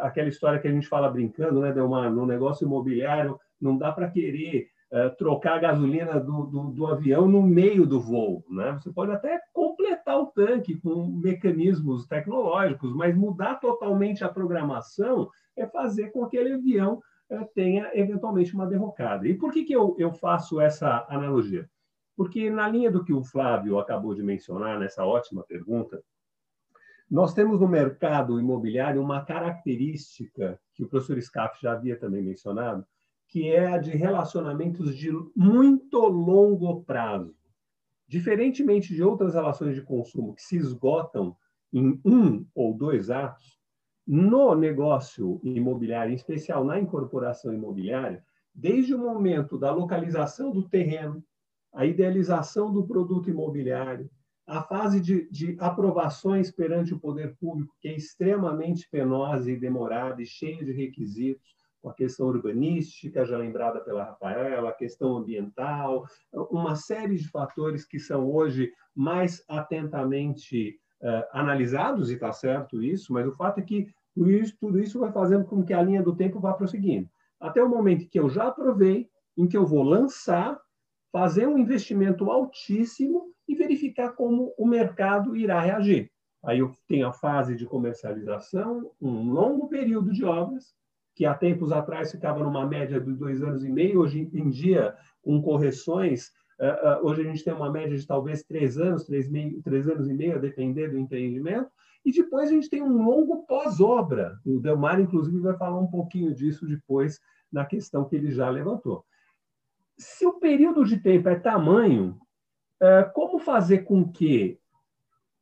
[0.00, 3.90] aquela história que a gente fala brincando, né, de uma, no negócio imobiliário, não dá
[3.90, 4.68] para querer
[5.18, 8.44] trocar a gasolina do, do, do, avião no meio do voo.
[8.48, 8.78] Né?
[8.80, 15.66] Você pode até completar o tanque com mecanismos tecnológicos, mas mudar totalmente a programação é
[15.66, 19.26] fazer com que aquele avião eh, tenha eventualmente uma derrocada.
[19.26, 21.68] E por que, que eu, eu faço essa analogia?
[22.16, 26.02] Porque, na linha do que o Flávio acabou de mencionar, nessa ótima pergunta,
[27.10, 32.86] nós temos no mercado imobiliário uma característica que o professor Scaff já havia também mencionado,
[33.28, 37.34] que é a de relacionamentos de muito longo prazo,
[38.12, 41.34] Diferentemente de outras relações de consumo que se esgotam
[41.72, 43.58] em um ou dois atos,
[44.06, 48.24] no negócio imobiliário, em especial na incorporação imobiliária,
[48.54, 51.24] desde o momento da localização do terreno,
[51.72, 54.10] a idealização do produto imobiliário,
[54.46, 60.20] a fase de, de, aprovações perante o poder público, que é extremamente penosa e demorada
[60.20, 66.06] e cheia de requisitos, com a questão urbanística, já lembrada pela Rafaela, a questão ambiental,
[66.32, 73.12] uma série de fatores que são hoje mais atentamente uh, analisados, e está certo isso,
[73.12, 76.14] mas o fato é que isso, tudo isso vai fazendo com que a linha do
[76.14, 77.08] tempo vá prosseguindo.
[77.40, 80.58] Até o momento que eu já aprovei, em que eu vou lançar,
[81.10, 86.10] fazer um investimento altíssimo e verificar como o mercado irá reagir.
[86.44, 90.74] Aí eu tenho a fase de comercialização, um longo período de obras,
[91.14, 94.96] que há tempos atrás ficava numa média de dois anos e meio, hoje em dia,
[95.22, 96.32] com correções,
[97.02, 100.14] hoje a gente tem uma média de talvez três anos, três, meio, três anos e
[100.14, 101.70] meio, a depender do empreendimento,
[102.04, 104.38] e depois a gente tem um longo pós-obra.
[104.44, 109.04] O Delmar, inclusive, vai falar um pouquinho disso depois na questão que ele já levantou.
[109.98, 112.18] Se o período de tempo é tamanho,
[112.80, 114.58] é, como fazer com que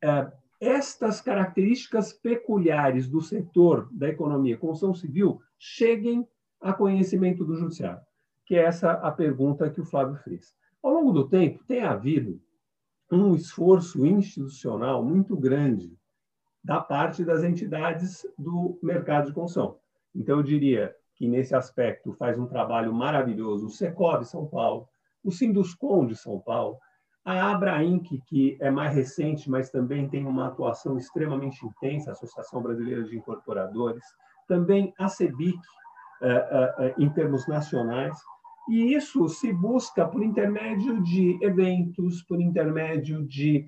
[0.03, 6.27] é, estas características peculiares do setor da economia, construção civil, cheguem
[6.59, 8.01] a conhecimento do judiciário?
[8.45, 10.53] Que é essa a pergunta que o Flávio fez.
[10.83, 12.41] Ao longo do tempo, tem havido
[13.11, 15.95] um esforço institucional muito grande
[16.63, 19.77] da parte das entidades do mercado de construção.
[20.15, 24.87] Então, eu diria que, nesse aspecto, faz um trabalho maravilhoso o Secov São Paulo,
[25.23, 26.77] o Sinduscom de São Paulo,
[27.23, 32.61] a Abrainc, que é mais recente, mas também tem uma atuação extremamente intensa, a Associação
[32.61, 34.03] Brasileira de Incorporadores,
[34.47, 35.59] também a CEBIC,
[36.23, 38.17] eh, eh, eh, em termos nacionais,
[38.69, 43.65] e isso se busca por intermédio de eventos, por intermédio de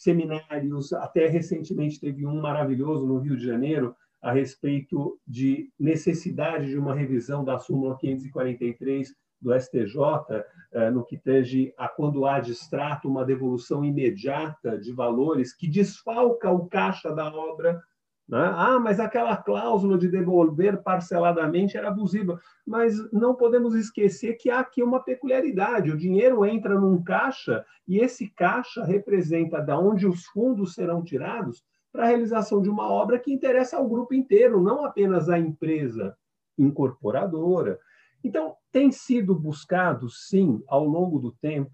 [0.00, 6.78] seminários, até recentemente teve um maravilhoso no Rio de Janeiro, a respeito de necessidade de
[6.78, 13.08] uma revisão da súmula 543 do STJ, eh, no que tange a quando há distrato
[13.08, 17.82] uma devolução imediata de valores que desfalca o caixa da obra.
[18.30, 18.38] Né?
[18.54, 22.40] Ah, mas aquela cláusula de devolver parceladamente era abusiva.
[22.64, 27.98] Mas não podemos esquecer que há aqui uma peculiaridade: o dinheiro entra num caixa e
[27.98, 33.18] esse caixa representa de onde os fundos serão tirados para a realização de uma obra
[33.18, 36.16] que interessa ao grupo inteiro, não apenas à empresa
[36.56, 37.80] incorporadora.
[38.22, 41.72] Então, tem sido buscado, sim, ao longo do tempo,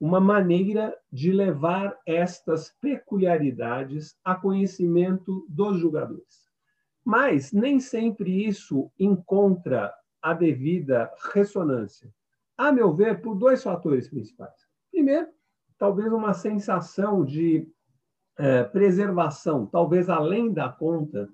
[0.00, 6.48] uma maneira de levar estas peculiaridades a conhecimento dos julgadores.
[7.04, 9.92] Mas nem sempre isso encontra
[10.22, 12.12] a devida ressonância.
[12.56, 14.54] A meu ver, por dois fatores principais.
[14.90, 15.28] Primeiro,
[15.78, 17.66] talvez uma sensação de
[18.36, 21.28] é, preservação, talvez além da conta,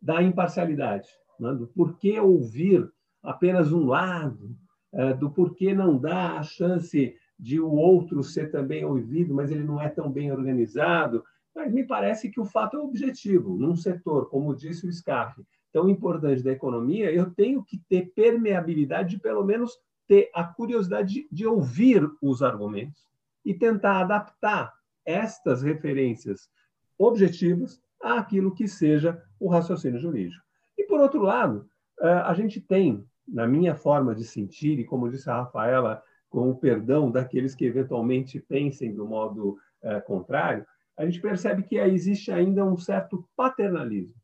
[0.00, 1.08] da imparcialidade,
[1.38, 1.52] né?
[1.52, 2.90] do porquê ouvir
[3.22, 4.56] apenas um lado,
[4.92, 9.64] é, do porquê não dar a chance de o outro ser também ouvido, mas ele
[9.64, 11.24] não é tão bem organizado.
[11.54, 13.56] Mas me parece que o fato é objetivo.
[13.56, 19.16] Num setor, como disse o Scarfe, tão importante da economia, eu tenho que ter permeabilidade
[19.16, 23.06] de, pelo menos, ter a curiosidade de, de ouvir os argumentos
[23.44, 24.72] e tentar adaptar
[25.04, 26.50] estas referências
[26.98, 30.44] objetivas àquilo que seja o raciocínio jurídico.
[30.76, 31.66] E, por outro lado,
[32.00, 36.48] eh, a gente tem na minha forma de sentir, e como disse a Rafaela, com
[36.48, 40.64] o perdão daqueles que eventualmente pensem do modo é, contrário,
[40.96, 44.20] a gente percebe que existe ainda um certo paternalismo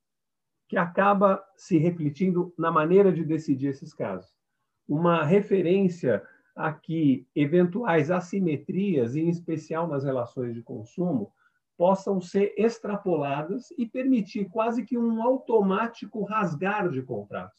[0.68, 4.30] que acaba se refletindo na maneira de decidir esses casos.
[4.88, 6.22] Uma referência
[6.54, 11.32] a que eventuais assimetrias, em especial nas relações de consumo,
[11.76, 17.58] possam ser extrapoladas e permitir quase que um automático rasgar de contratos.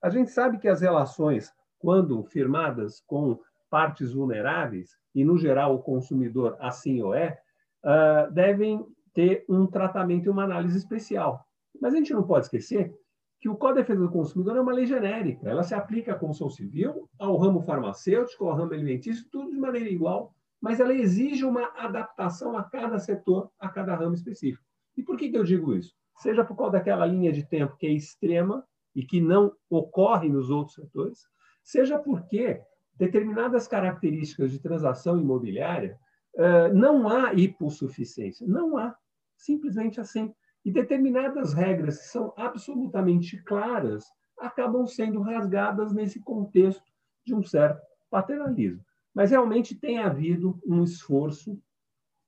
[0.00, 3.38] A gente sabe que as relações, quando firmadas com
[3.70, 7.38] partes vulneráveis, e no geral o consumidor assim o é,
[7.84, 11.44] uh, devem ter um tratamento e uma análise especial.
[11.80, 12.94] Mas a gente não pode esquecer
[13.40, 15.48] que o Código de Defesa do Consumidor é uma lei genérica.
[15.48, 19.88] Ela se aplica à construção civil, ao ramo farmacêutico, ao ramo alimentício, tudo de maneira
[19.88, 24.64] igual, mas ela exige uma adaptação a cada setor, a cada ramo específico.
[24.96, 25.94] E por que, que eu digo isso?
[26.16, 28.64] Seja por causa daquela linha de tempo que é extrema
[28.94, 31.26] e que não ocorre nos outros setores,
[31.62, 32.62] seja porque
[32.98, 35.98] determinadas características de transação imobiliária
[36.36, 38.96] uh, não há hipossuficiência, não há,
[39.36, 40.32] simplesmente assim.
[40.64, 44.04] E determinadas regras que são absolutamente claras
[44.38, 46.82] acabam sendo rasgadas nesse contexto
[47.24, 47.80] de um certo
[48.10, 48.84] paternalismo.
[49.14, 51.58] Mas realmente tem havido um esforço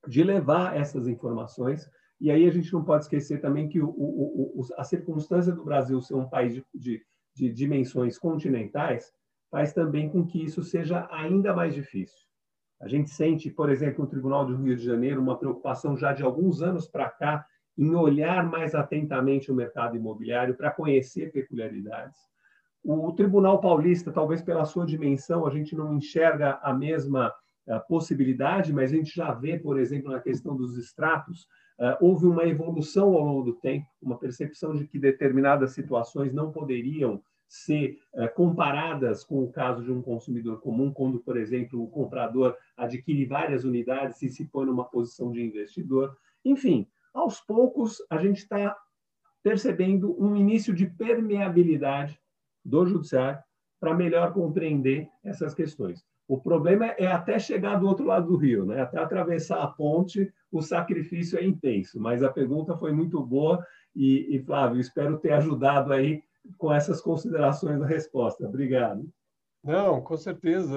[0.06, 1.88] de levar essas informações.
[2.20, 5.64] E aí a gente não pode esquecer também que o, o, o, a circunstância do
[5.64, 9.12] Brasil ser um país de, de, de dimensões continentais
[9.50, 12.28] faz também com que isso seja ainda mais difícil.
[12.80, 16.22] A gente sente, por exemplo, no Tribunal do Rio de Janeiro, uma preocupação já de
[16.22, 17.44] alguns anos para cá
[17.76, 22.18] em olhar mais atentamente o mercado imobiliário para conhecer peculiaridades.
[22.84, 27.28] O Tribunal Paulista, talvez pela sua dimensão, a gente não enxerga a mesma
[27.66, 31.42] uh, possibilidade, mas a gente já vê, por exemplo, na questão dos extratos,
[31.78, 36.50] uh, houve uma evolução ao longo do tempo, uma percepção de que determinadas situações não
[36.50, 41.88] poderiam ser uh, comparadas com o caso de um consumidor comum, quando, por exemplo, o
[41.88, 46.16] comprador adquire várias unidades e se põe numa posição de investidor.
[46.44, 48.76] Enfim, aos poucos, a gente está
[49.42, 52.20] percebendo um início de permeabilidade
[52.64, 53.42] do judiciário
[53.80, 56.04] para melhor compreender essas questões.
[56.26, 58.82] O problema é até chegar do outro lado do rio, né?
[58.82, 61.98] até atravessar a ponte, o sacrifício é intenso.
[61.98, 63.64] Mas a pergunta foi muito boa
[63.96, 66.22] e, e Flávio, espero ter ajudado aí
[66.56, 68.46] com essas considerações na resposta.
[68.46, 69.08] Obrigado.
[69.62, 70.76] Não, com certeza.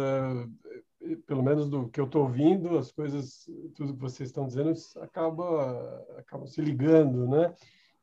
[1.25, 6.05] Pelo menos do que eu estou ouvindo, as coisas, tudo que vocês estão dizendo, acaba,
[6.17, 7.53] acabam se ligando, né?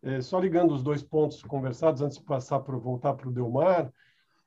[0.02, 3.92] É, só ligando os dois pontos conversados antes de passar para voltar para o Delmar,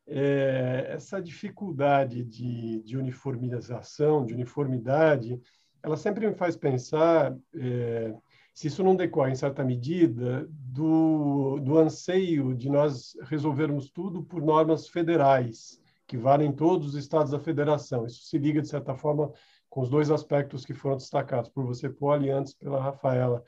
[0.08, 5.40] é, essa dificuldade de, de, uniformização, de uniformidade,
[5.84, 8.14] ela sempre me faz pensar é,
[8.54, 14.42] se isso não decorre, em certa medida, do, do anseio de nós resolvermos tudo por
[14.42, 18.06] normas federais, que valem em todos os estados da federação.
[18.06, 19.32] Isso se liga, de certa forma,
[19.70, 21.88] com os dois aspectos que foram destacados por você,
[22.22, 23.42] e antes pela Rafaela.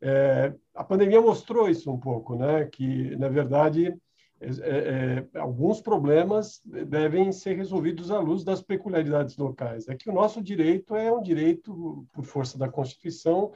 [0.00, 2.64] É, a pandemia mostrou isso um pouco, né?
[2.64, 3.94] que, na verdade,
[4.40, 9.86] é, é, é, alguns problemas devem ser resolvidos à luz das peculiaridades locais.
[9.86, 13.52] É que o nosso direito é um direito, por força da Constituição,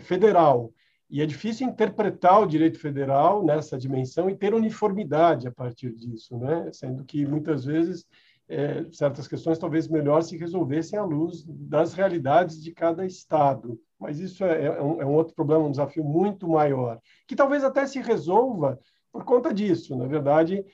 [0.00, 0.72] federal.
[1.10, 6.38] E é difícil interpretar o direito federal nessa dimensão e ter uniformidade a partir disso,
[6.38, 6.70] né?
[6.72, 8.06] sendo que muitas vezes
[8.48, 14.18] é, certas questões talvez melhor se resolvessem à luz das realidades de cada estado mas
[14.18, 17.86] isso é, é, um, é, um, outro problema, um desafio muito maior, que talvez até
[17.86, 18.76] se resolva
[19.12, 20.64] por conta disso, na verdade,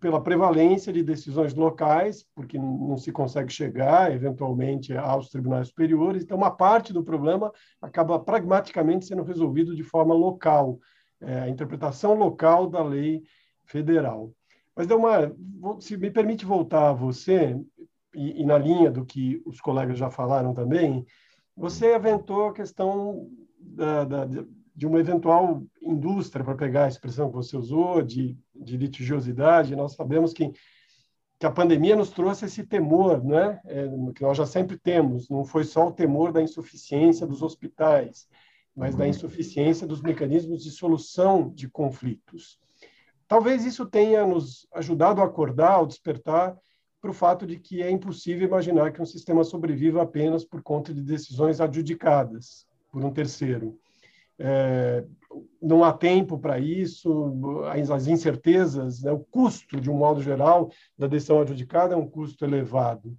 [0.00, 6.38] pela prevalência de decisões locais, porque não se consegue chegar, eventualmente, aos tribunais superiores, então
[6.38, 10.78] uma parte do problema acaba pragmaticamente sendo resolvido de forma local,
[11.20, 13.22] é, a interpretação local da lei
[13.64, 14.32] federal.
[14.74, 15.32] Mas, Delmar,
[15.80, 17.58] se me permite voltar a você,
[18.14, 21.04] e, e na linha do que os colegas já falaram também,
[21.56, 23.28] você aventou a questão
[23.58, 24.24] da, da,
[24.74, 29.76] de uma eventual indústria, para pegar a expressão que você usou, de, de litigiosidade.
[29.76, 30.52] Nós sabemos que,
[31.38, 33.60] que a pandemia nos trouxe esse temor, né?
[33.64, 35.28] É, que nós já sempre temos.
[35.28, 38.28] Não foi só o temor da insuficiência dos hospitais,
[38.74, 42.58] mas da insuficiência dos mecanismos de solução de conflitos.
[43.26, 46.56] Talvez isso tenha nos ajudado a acordar, ao despertar
[47.00, 50.92] para o fato de que é impossível imaginar que um sistema sobreviva apenas por conta
[50.92, 53.78] de decisões adjudicadas por um terceiro.
[54.38, 55.04] É,
[55.60, 57.34] não há tempo para isso,
[57.92, 62.44] as incertezas, né, o custo, de um modo geral, da decisão adjudicada é um custo
[62.44, 63.16] elevado.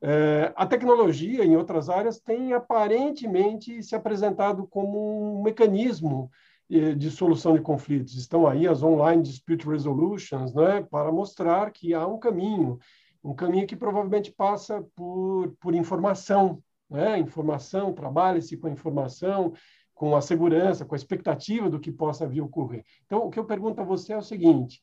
[0.00, 6.30] É, a tecnologia, em outras áreas, tem aparentemente se apresentado como um mecanismo
[6.70, 8.14] é, de solução de conflitos.
[8.14, 12.78] Estão aí as online dispute resolutions, né, para mostrar que há um caminho
[13.22, 17.18] um caminho que provavelmente passa por, por informação, né?
[17.18, 19.52] informação, trabalha-se com a informação,
[19.98, 22.84] com a segurança, com a expectativa do que possa vir a ocorrer.
[23.04, 24.80] Então, o que eu pergunto a você é o seguinte,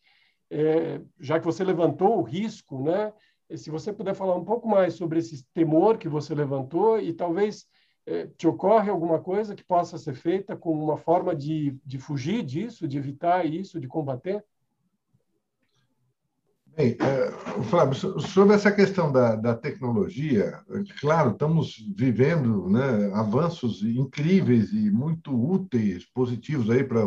[0.51, 3.13] é, já que você levantou o risco, né?
[3.55, 7.65] se você puder falar um pouco mais sobre esse temor que você levantou e talvez
[8.05, 12.43] é, te ocorre alguma coisa que possa ser feita como uma forma de, de fugir
[12.43, 14.43] disso, de evitar isso, de combater?
[16.75, 20.59] Bem, é, Flávio, sobre essa questão da, da tecnologia,
[20.99, 26.99] claro, estamos vivendo né, avanços incríveis e muito úteis, positivos aí para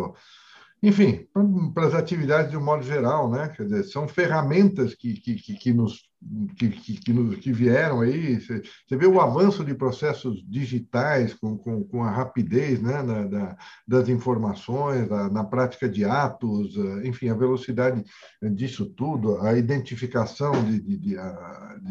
[0.83, 1.27] enfim,
[1.75, 3.49] para as atividades de um modo geral, né?
[3.49, 6.08] Quer dizer, são ferramentas que, que, que, nos,
[6.57, 8.41] que, que, que vieram aí.
[8.41, 8.63] Você,
[8.97, 13.03] vê o avanço de processos digitais com, com, com a rapidez né?
[13.03, 13.57] Da,
[13.87, 18.05] das informações, na, na prática de atos, enfim, a velocidade
[18.53, 21.17] disso tudo, a identificação de, de, de,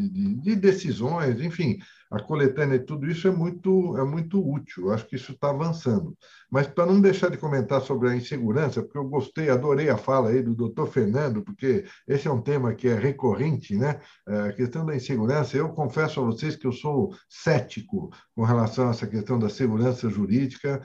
[0.10, 4.92] de, de decisões, enfim, a coletânea e tudo isso é muito, é muito útil.
[4.92, 6.18] Acho que isso está avançando.
[6.50, 10.30] Mas para não deixar de comentar sobre a insegurança, porque eu gostei, adorei a fala
[10.30, 14.00] aí do doutor Fernando, porque esse é um tema que é recorrente, né?
[14.28, 18.92] A questão da insegurança, eu confesso a vocês que eu sou cético com relação a
[18.92, 20.82] essa questão da segurança jurídica,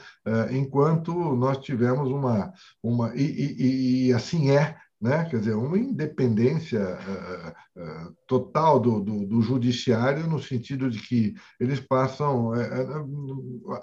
[0.50, 2.52] enquanto nós tivemos uma.
[2.82, 5.24] uma e, e, e assim é né?
[5.24, 6.96] quer dizer, uma independência
[7.76, 12.52] uh, total do, do, do, judiciário, no sentido de que eles passam.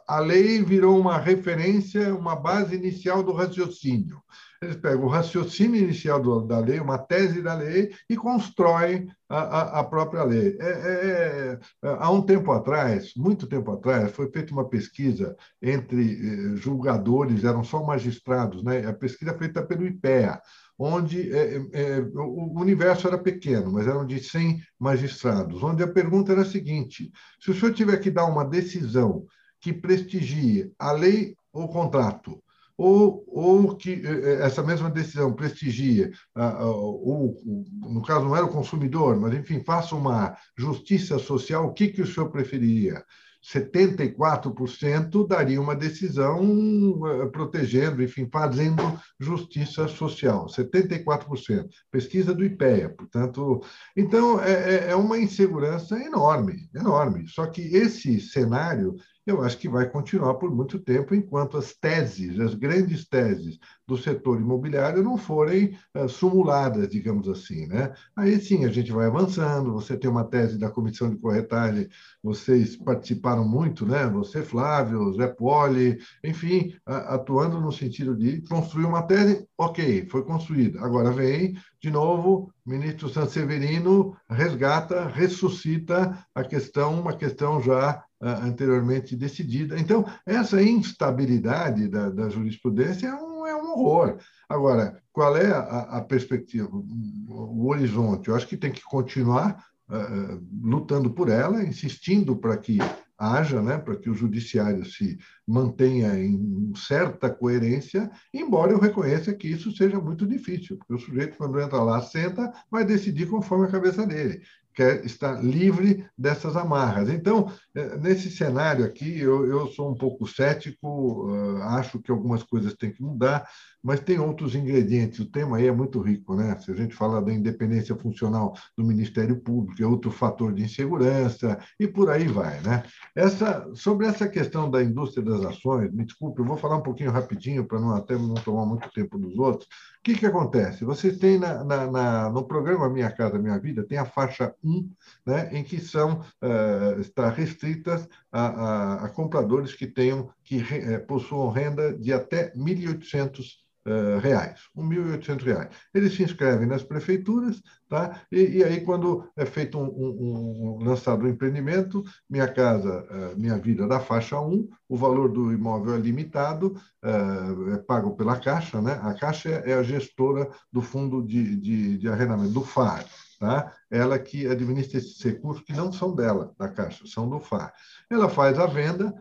[0.07, 4.21] A lei virou uma referência, uma base inicial do raciocínio.
[4.61, 9.39] Eles pegam o raciocínio inicial do, da lei, uma tese da lei, e constroem a,
[9.39, 10.57] a, a própria lei.
[10.59, 16.13] É, é, é, há um tempo atrás, muito tempo atrás, foi feita uma pesquisa entre
[16.13, 18.85] eh, julgadores, eram só magistrados, né?
[18.85, 20.41] a pesquisa feita pelo IPEA
[20.79, 26.31] onde é, é, o universo era pequeno, mas eram de 100 magistrados, onde a pergunta
[26.31, 29.25] era a seguinte: se o senhor tiver que dar uma decisão
[29.59, 32.41] que prestigie a lei ou o contrato,
[32.79, 37.35] ou, ou que é, é, essa mesma decisão prestigia, ou,
[37.81, 42.01] no caso não era o consumidor, mas enfim, faça uma justiça social, o que, que
[42.01, 43.03] o senhor preferiria?
[43.43, 50.47] 74% daria uma decisão eh, protegendo, enfim, fazendo justiça social.
[50.47, 51.69] 74%.
[51.89, 53.61] Pesquisa do IPEA, portanto.
[53.95, 57.27] Então, é, é, é uma insegurança enorme, enorme.
[57.29, 58.95] Só que esse cenário
[59.25, 63.97] eu acho que vai continuar por muito tempo, enquanto as teses, as grandes teses do
[63.97, 67.67] setor imobiliário não forem uh, simuladas, digamos assim.
[67.67, 67.93] Né?
[68.15, 69.73] Aí sim a gente vai avançando.
[69.73, 71.89] Você tem uma tese da comissão de corretagem,
[72.23, 74.07] vocês participaram muito, né?
[74.07, 80.83] você, Flávio, Zé Poli, enfim, atuando no sentido de construir uma tese, ok, foi construída.
[80.83, 89.79] Agora vem, de novo, ministro Sanseverino resgata, ressuscita a questão, uma questão já anteriormente decidida.
[89.79, 94.17] Então, essa instabilidade da, da jurisprudência é um é um horror.
[94.47, 98.29] Agora, qual é a, a perspectiva, o horizonte?
[98.29, 102.77] Eu acho que tem que continuar uh, lutando por ela, insistindo para que
[103.17, 109.49] haja, né, para que o judiciário se mantenha em certa coerência, embora eu reconheça que
[109.49, 113.71] isso seja muito difícil, porque o sujeito, quando entra lá, senta, vai decidir conforme a
[113.71, 114.41] cabeça dele
[114.79, 117.09] quer estar livre dessas amarras.
[117.09, 122.43] Então, eh, nesse cenário aqui, eu, eu sou um pouco cético, uh, acho que algumas
[122.43, 123.45] coisas têm que mudar,
[123.83, 125.19] mas tem outros ingredientes.
[125.19, 126.57] O tema aí é muito rico, né?
[126.61, 131.59] Se a gente fala da independência funcional do Ministério Público, é outro fator de insegurança
[131.77, 132.83] e por aí vai, né?
[133.13, 137.11] Essa, sobre essa questão da indústria das ações, me desculpe, eu vou falar um pouquinho
[137.11, 139.67] rapidinho para não até não tomar muito tempo dos outros.
[139.99, 140.85] O que, que acontece?
[140.85, 144.89] Você tem na, na, na, no programa Minha Casa Minha Vida, tem a faixa 1,
[145.25, 150.95] né, em que são, uh, está restritas a, a, a, compradores que tenham, que re,
[150.95, 155.69] uh, possuam renda de até 1.800 Uh, reais, R$ 1.800.
[155.93, 158.21] Eles se inscrevem nas prefeituras, tá?
[158.29, 163.39] e, e aí, quando é feito um, um, um lançado um empreendimento, Minha Casa, uh,
[163.39, 168.37] Minha Vida da faixa 1, o valor do imóvel é limitado, uh, é pago pela
[168.37, 168.99] Caixa, né?
[169.01, 173.05] a Caixa é, é a gestora do fundo de, de, de arrendamento, do FAR.
[173.39, 173.73] Tá?
[173.89, 177.73] Ela que administra esses recursos que não são dela, da Caixa, são do FAR.
[178.09, 179.15] Ela faz a venda,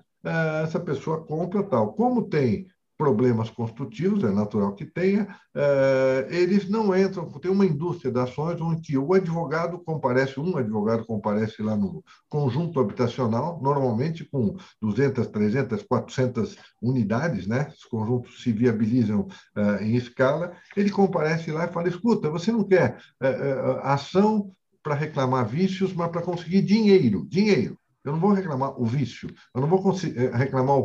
[0.64, 1.92] essa pessoa compra tal.
[1.92, 2.66] Como tem
[2.98, 8.60] problemas construtivos, é natural que tenha, eh, eles não entram, tem uma indústria de ações
[8.60, 15.82] onde o advogado comparece, um advogado comparece lá no conjunto habitacional, normalmente com 200, 300,
[15.84, 17.72] 400 unidades, né?
[17.72, 22.64] os conjuntos se viabilizam eh, em escala, ele comparece lá e fala, escuta, você não
[22.64, 24.50] quer eh, ação
[24.82, 27.77] para reclamar vícios, mas para conseguir dinheiro, dinheiro.
[28.04, 30.76] Eu não vou reclamar o vício, eu não vou eh, reclamar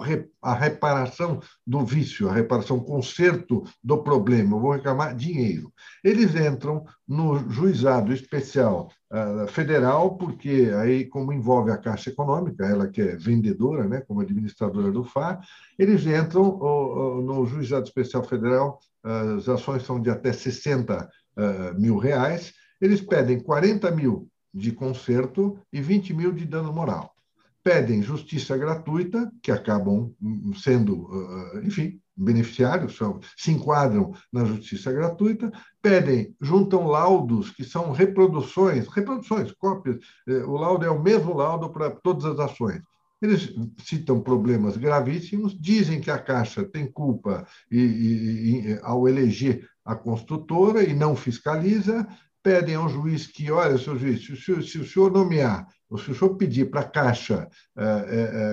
[0.42, 5.72] a reparação do vício, a reparação, o conserto do problema, eu vou reclamar dinheiro.
[6.04, 12.88] Eles entram no juizado especial uh, federal, porque aí, como envolve a Caixa Econômica, ela
[12.88, 15.40] que é vendedora, né, como administradora do FAR,
[15.78, 21.10] eles entram uh, uh, no juizado especial federal, as ações são de até 60
[21.78, 27.14] mil reais, eles pedem 40 mil de conserto e 20 mil de dano moral.
[27.64, 30.14] Pedem justiça gratuita, que acabam
[30.56, 31.10] sendo,
[31.64, 32.98] enfim, beneficiários,
[33.36, 35.52] se enquadram na justiça gratuita,
[35.82, 39.98] pedem, juntam laudos que são reproduções, reproduções, cópias.
[40.28, 42.82] Eh, o laudo é o mesmo laudo para todas as ações.
[43.22, 49.68] Eles citam problemas gravíssimos, dizem que a Caixa tem culpa e, e, e, ao eleger
[49.84, 52.08] a construtora e não fiscaliza,
[52.44, 55.98] pedem ao juiz que, olha, seu juiz, se o senhor, se o senhor nomear, ou
[55.98, 57.86] se o senhor pedir para a Caixa é,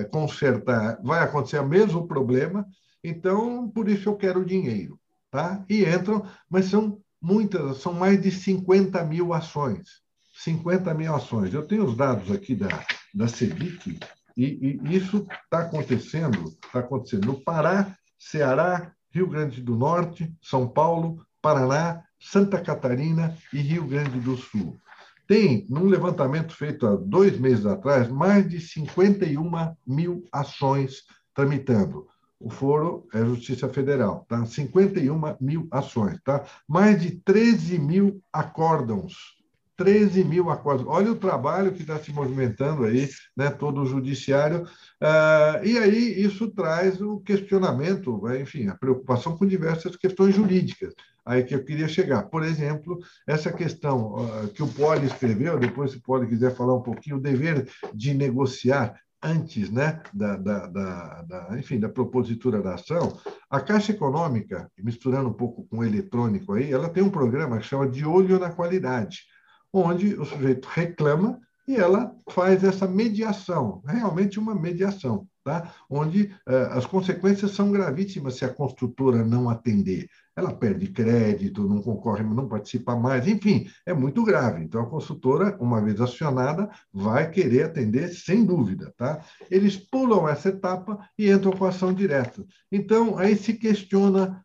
[0.01, 2.65] é, consertar, vai acontecer o mesmo problema,
[3.03, 4.97] então, por isso eu quero dinheiro.
[5.29, 5.63] Tá?
[5.69, 10.01] E entram, mas são muitas, são mais de 50 mil ações.
[10.33, 11.53] 50 mil ações.
[11.53, 12.67] Eu tenho os dados aqui da,
[13.13, 13.99] da CEBIC,
[14.35, 20.67] e, e isso está acontecendo, está acontecendo no Pará, Ceará, Rio Grande do Norte, São
[20.67, 24.79] Paulo, Paraná, Santa Catarina e Rio Grande do Sul.
[25.27, 31.03] Tem, num levantamento feito há dois meses atrás, mais de 51 mil ações
[31.33, 32.07] tramitando.
[32.39, 34.45] O foro é Justiça Federal, tá?
[34.45, 36.45] 51 mil ações, tá?
[36.67, 39.40] Mais de 13 mil acórdãos
[39.81, 40.85] 13 mil acordos.
[40.87, 44.61] Olha o trabalho que está se movimentando aí, né, todo o judiciário.
[45.01, 50.93] Uh, e aí isso traz o questionamento, né, enfim, a preocupação com diversas questões jurídicas.
[51.25, 52.23] Aí que eu queria chegar.
[52.23, 56.75] Por exemplo, essa questão uh, que o Poli escreveu, depois se o Poli quiser falar
[56.75, 62.61] um pouquinho, o dever de negociar antes né, da, da, da, da, enfim, da propositura
[62.61, 63.17] da ação,
[63.49, 67.65] a Caixa Econômica, misturando um pouco com o eletrônico aí, ela tem um programa que
[67.65, 69.30] chama de olho na qualidade
[69.73, 75.73] onde o sujeito reclama e ela faz essa mediação, realmente uma mediação, tá?
[75.89, 80.09] onde eh, as consequências são gravíssimas se a construtora não atender.
[80.35, 84.63] Ela perde crédito, não concorre, não participa mais, enfim, é muito grave.
[84.63, 88.93] Então, a construtora, uma vez acionada, vai querer atender sem dúvida.
[88.97, 89.21] Tá?
[89.49, 92.43] Eles pulam essa etapa e entram com ação direta.
[92.71, 94.43] Então, aí se questiona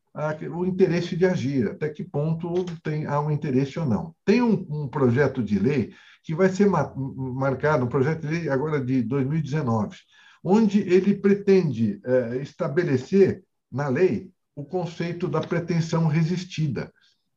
[0.50, 4.14] o interesse de agir, até que ponto tem, há um interesse ou não.
[4.24, 5.92] Tem um, um projeto de lei
[6.24, 9.96] que vai ser marcado, um projeto de lei agora de 2019,
[10.42, 16.90] onde ele pretende é, estabelecer na lei o conceito da pretensão resistida,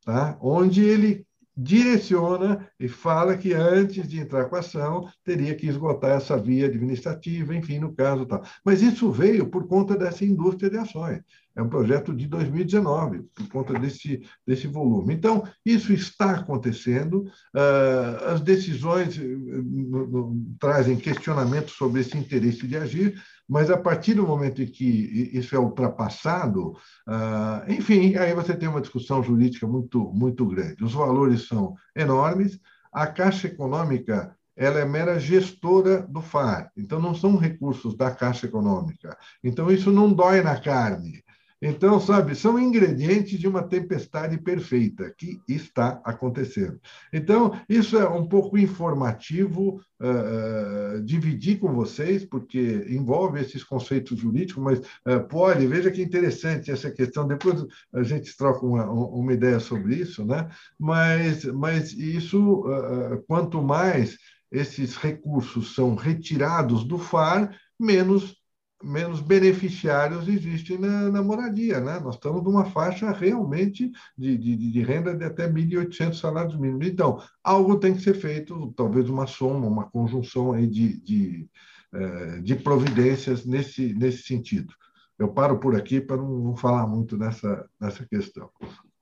[0.05, 0.38] tá?
[0.41, 1.25] onde ele
[1.62, 6.68] direciona e fala que antes de entrar com a ação teria que esgotar essa via
[6.68, 8.41] administrativa, enfim, no caso tal.
[8.64, 11.22] Mas isso veio por conta dessa indústria de ações.
[11.53, 15.14] É um projeto de 2019, por conta desse, desse volume.
[15.14, 23.22] Então, isso está acontecendo, uh, as decisões uh, trazem questionamentos sobre esse interesse de agir,
[23.50, 24.86] mas a partir do momento em que
[25.34, 26.74] isso é ultrapassado,
[27.08, 30.84] uh, enfim, aí você tem uma discussão jurídica muito, muito grande.
[30.84, 32.60] Os valores são enormes,
[32.93, 38.45] a Caixa Econômica ela é mera gestora do FAR, então não são recursos da Caixa
[38.45, 39.18] Econômica.
[39.41, 41.24] Então, isso não dói na carne.
[41.62, 46.80] Então, sabe, são ingredientes de uma tempestade perfeita que está acontecendo.
[47.12, 54.64] Então, isso é um pouco informativo, uh, dividir com vocês, porque envolve esses conceitos jurídicos,
[54.64, 59.60] mas uh, pode, veja que interessante essa questão, depois a gente troca uma, uma ideia
[59.60, 60.49] sobre isso, né?
[60.80, 64.18] mas, mas isso, uh, quanto mais
[64.49, 68.38] esses recursos são retirados do FAR, menos
[68.84, 71.80] menos beneficiários existem na, na, moradia.
[71.80, 71.99] Né?
[71.99, 76.88] Nós estamos numa faixa realmente de, de, de renda de até 1.800 salários mínimos.
[76.88, 81.49] Então, algo tem que ser feito, talvez uma soma, uma conjunção aí de, de,
[81.93, 84.73] eh, de providências nesse, nesse sentido.
[85.17, 88.49] Eu paro por aqui para não, falar muito nessa, nessa questão.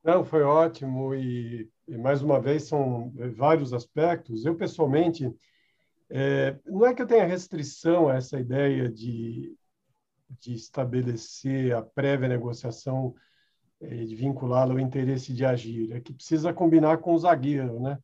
[0.03, 4.45] Não, foi ótimo e, e, mais uma vez são vários aspectos.
[4.45, 5.31] Eu pessoalmente
[6.09, 9.56] é, não é que eu tenha restrição a essa ideia de
[10.39, 13.15] de estabelecer a prévia negociação
[13.81, 15.91] e de vinculá-la ao interesse de agir.
[15.91, 17.99] É que precisa combinar com o zagueiro, né?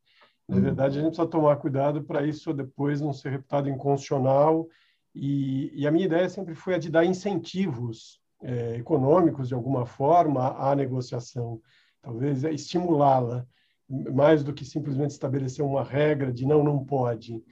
[0.48, 0.62] Na uhum.
[0.62, 4.68] verdade, a gente precisa tomar cuidado para isso depois não ser reputado inconstitucional.
[5.14, 9.86] E, e, a minha ideia sempre foi a de dar incentivos é, econômicos, de alguma
[9.86, 11.60] forma, à negociação.
[12.02, 13.46] Talvez estimulá-la,
[13.88, 17.42] mais do que simplesmente estabelecer uma regra de não, não pode.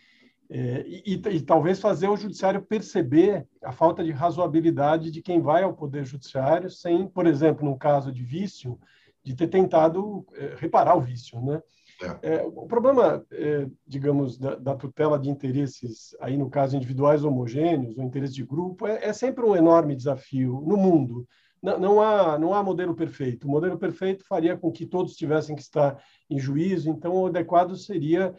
[0.54, 5.62] É, e, e, talvez fazer o judiciário perceber a falta de razoabilidade de quem vai
[5.62, 8.78] ao poder judiciário sem, por exemplo, no caso de vício,
[9.24, 11.62] de ter tentado é, reparar o vício, né?
[12.22, 12.34] É.
[12.34, 17.96] é o problema, é, digamos, da, da, tutela de interesses, aí no caso individuais homogêneos,
[17.96, 21.26] ou interesse de grupo, é, é sempre um enorme desafio no mundo.
[21.62, 23.46] Não, não, há, não há modelo perfeito.
[23.46, 25.96] O modelo perfeito faria com que todos tivessem que estar
[26.28, 28.34] em juízo, então o adequado seria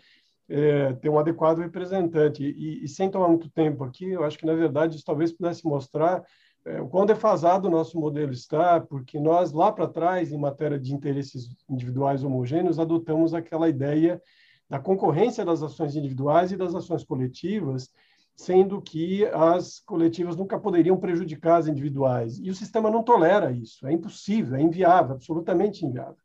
[0.49, 2.43] é, ter um adequado representante.
[2.43, 5.65] E, e, sem tomar muito tempo aqui, eu acho que, na verdade, isso talvez pudesse
[5.65, 6.23] mostrar
[6.65, 10.79] é, o quão defasado o nosso modelo está, porque nós, lá para trás, em matéria
[10.79, 14.21] de interesses individuais homogêneos, adotamos aquela ideia
[14.69, 17.89] da concorrência das ações individuais e das ações coletivas,
[18.35, 22.39] sendo que as coletivas nunca poderiam prejudicar as individuais.
[22.39, 26.17] E o sistema não tolera isso, é impossível, é inviável, absolutamente inviável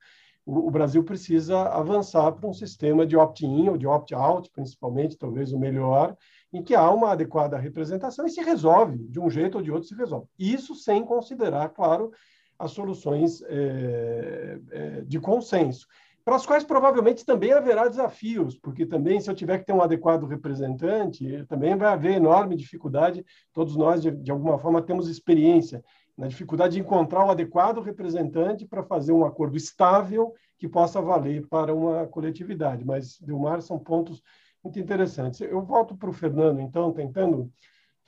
[0.49, 5.59] o, Brasil precisa avançar para um sistema de opt-in ou de opt-out, principalmente, talvez o
[5.59, 6.17] melhor,
[6.51, 9.87] em que há uma adequada representação e se resolve, de um jeito ou de outro
[9.87, 10.27] se resolve.
[10.39, 12.11] Isso sem considerar, claro,
[12.59, 15.87] as soluções é, é, de consenso.
[16.25, 19.83] para as quais provavelmente também haverá desafios, porque também, se eu tiver que ter um
[19.83, 23.25] adequado representante, também vai haver enorme dificuldade.
[23.53, 25.85] Todos nós, de, de alguma forma, temos experiência
[26.19, 31.47] na dificuldade de encontrar o adequado representante para fazer um acordo estável que possa valer
[31.47, 32.85] para uma coletividade.
[32.85, 34.21] Mas, Dilmar, são pontos
[34.63, 35.41] muito interessantes.
[35.41, 37.49] Eu volto para o Fernando, então, tentando,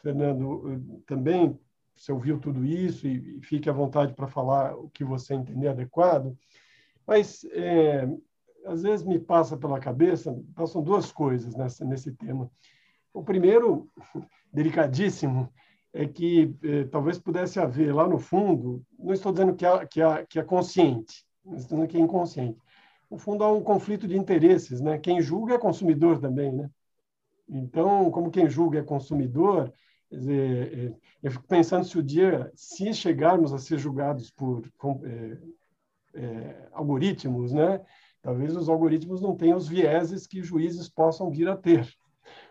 [0.02, 1.56] Fernando, também,
[1.94, 5.68] você ouviu tudo isso e, e fique à vontade para falar o que você entender
[5.68, 6.36] adequado.
[7.06, 8.08] Mas é,
[8.66, 12.50] às vezes me passa pela cabeça, passam duas coisas nessa, nesse tema.
[13.14, 13.88] O primeiro,
[14.52, 15.48] delicadíssimo,
[15.92, 20.00] é que é, talvez pudesse haver lá no fundo, não estou dizendo que é, que
[20.00, 22.58] é, que é consciente, estou dizendo que é inconsciente.
[23.10, 24.80] No fundo, há um conflito de interesses.
[24.80, 24.98] Né?
[24.98, 26.52] Quem julga é consumidor também.
[26.52, 26.70] Né?
[27.48, 29.72] Então, como quem julga é consumidor,
[30.10, 34.62] dizer, eu fico pensando se o dia, se chegarmos a ser julgados por
[35.04, 35.38] é,
[36.14, 37.80] é, algoritmos, né?
[38.22, 41.88] Talvez os algoritmos não tenham os vieses que juízes possam vir a ter.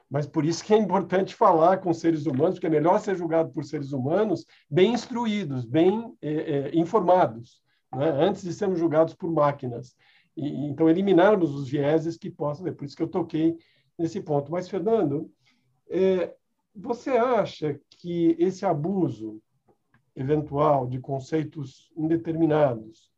[0.10, 3.52] Mas por isso que é importante falar com seres humanos, porque é melhor ser julgado
[3.52, 7.62] por seres humanos bem instruídos, bem é, é, informados,
[7.94, 8.10] né?
[8.10, 9.96] antes de sermos julgados por máquinas.
[10.36, 12.76] E, então, eliminarmos os vieses que possam ver.
[12.76, 13.56] Por isso que eu toquei
[13.98, 14.52] nesse ponto.
[14.52, 15.32] Mas, Fernando,
[15.90, 16.34] é,
[16.76, 19.42] você acha que esse abuso
[20.16, 23.12] eventual de conceitos indeterminados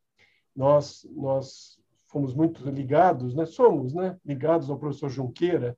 [0.56, 3.46] nós, nós fomos muito ligados, né?
[3.46, 4.18] somos né?
[4.26, 5.78] ligados ao professor Junqueira,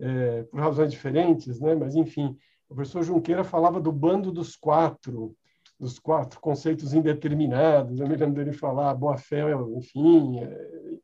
[0.00, 1.74] é, por razões diferentes, né?
[1.74, 2.36] mas, enfim,
[2.68, 5.36] o professor Junqueira falava do bando dos quatro,
[5.78, 8.00] dos quatro conceitos indeterminados.
[8.00, 9.42] Eu me lembro dele falar boa-fé,
[9.76, 10.98] enfim, é,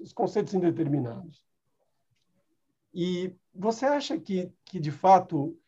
[0.00, 1.44] os conceitos indeterminados.
[2.94, 5.58] E você acha que, que de fato,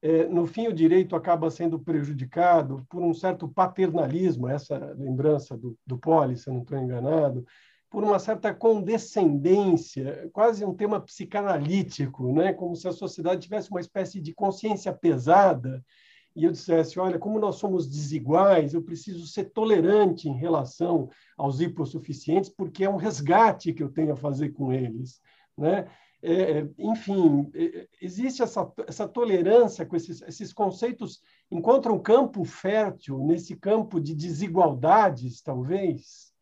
[0.00, 5.78] é, no fim, o direito acaba sendo prejudicado por um certo paternalismo, essa lembrança do,
[5.86, 7.46] do Poli, se eu não estou enganado,
[7.96, 12.52] por uma certa condescendência, quase um tema psicanalítico, né?
[12.52, 15.82] como se a sociedade tivesse uma espécie de consciência pesada
[16.36, 21.58] e eu dissesse, olha, como nós somos desiguais, eu preciso ser tolerante em relação aos
[21.58, 25.18] hipossuficientes, porque é um resgate que eu tenho a fazer com eles.
[25.56, 25.88] Né?
[26.20, 32.44] É, é, enfim, é, existe essa, essa tolerância com esses, esses conceitos, encontra um campo
[32.44, 36.35] fértil nesse campo de desigualdades, talvez?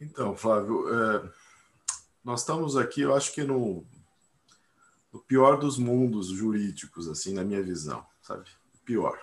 [0.00, 1.30] Então, Flávio, é,
[2.24, 3.84] nós estamos aqui, eu acho que no,
[5.12, 8.44] no pior dos mundos jurídicos, assim, na minha visão, sabe?
[8.84, 9.18] Pior.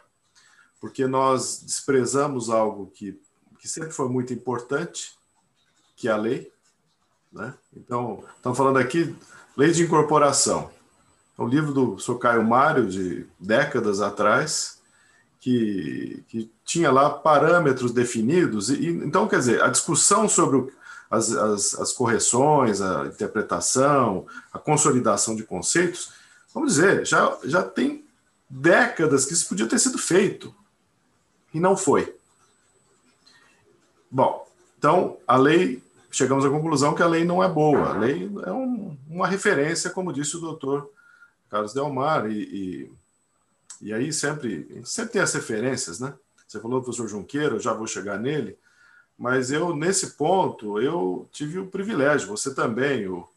[0.79, 3.19] Porque nós desprezamos algo que,
[3.59, 5.17] que sempre foi muito importante,
[5.95, 6.51] que é a lei,
[7.31, 7.57] né?
[7.75, 9.15] Então, estamos falando aqui
[9.57, 10.71] Lei de Incorporação.
[11.37, 12.19] É um livro do Sr.
[12.19, 14.82] Caio Mário, de décadas atrás,
[15.43, 18.69] que, que tinha lá parâmetros definidos.
[18.69, 20.71] E, então, quer dizer, a discussão sobre
[21.11, 26.13] as, as, as correções, a interpretação, a consolidação de conceitos,
[26.53, 28.05] vamos dizer, já, já tem
[28.49, 30.55] décadas que isso podia ter sido feito.
[31.53, 32.15] E não foi.
[34.09, 37.89] Bom, então a lei chegamos à conclusão que a lei não é boa.
[37.89, 40.89] A lei é um, uma referência, como disse o doutor
[41.49, 42.91] Carlos Delmar, e, e,
[43.87, 46.13] e, aí sempre, sempre tem as referências, né?
[46.47, 48.57] Você falou do professor Junqueira, eu já vou chegar nele,
[49.17, 53.27] mas eu, nesse ponto, eu tive o privilégio, você também, o,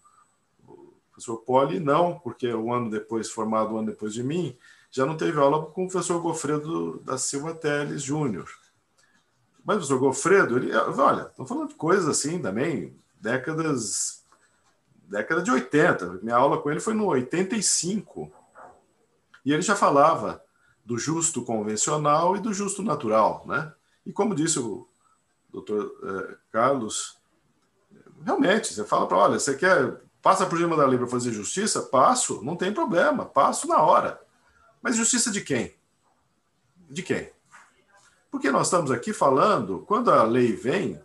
[0.67, 4.57] o professor Poli, não, porque um ano depois, formado um ano depois de mim,
[4.91, 8.49] já não teve aula com o professor Gofredo da Silva Teles Júnior
[9.67, 14.23] mas o professor Gofredo, ele, olha, estamos falando de coisas assim também, décadas,
[15.09, 16.21] década de 80.
[16.23, 18.31] Minha aula com ele foi no 85.
[19.47, 20.43] E ele já falava
[20.85, 23.73] do justo convencional e do justo natural, né?
[24.05, 24.89] E como disse o
[25.53, 27.17] doutor eh, Carlos,
[28.25, 31.83] realmente, você fala para, olha, você quer, passa por cima da lei para fazer justiça?
[31.83, 34.21] Passo, não tem problema, passo na hora.
[34.83, 35.77] Mas justiça de quem?
[36.91, 37.31] De quem?
[38.33, 41.01] Porque nós estamos aqui falando, quando a lei vem,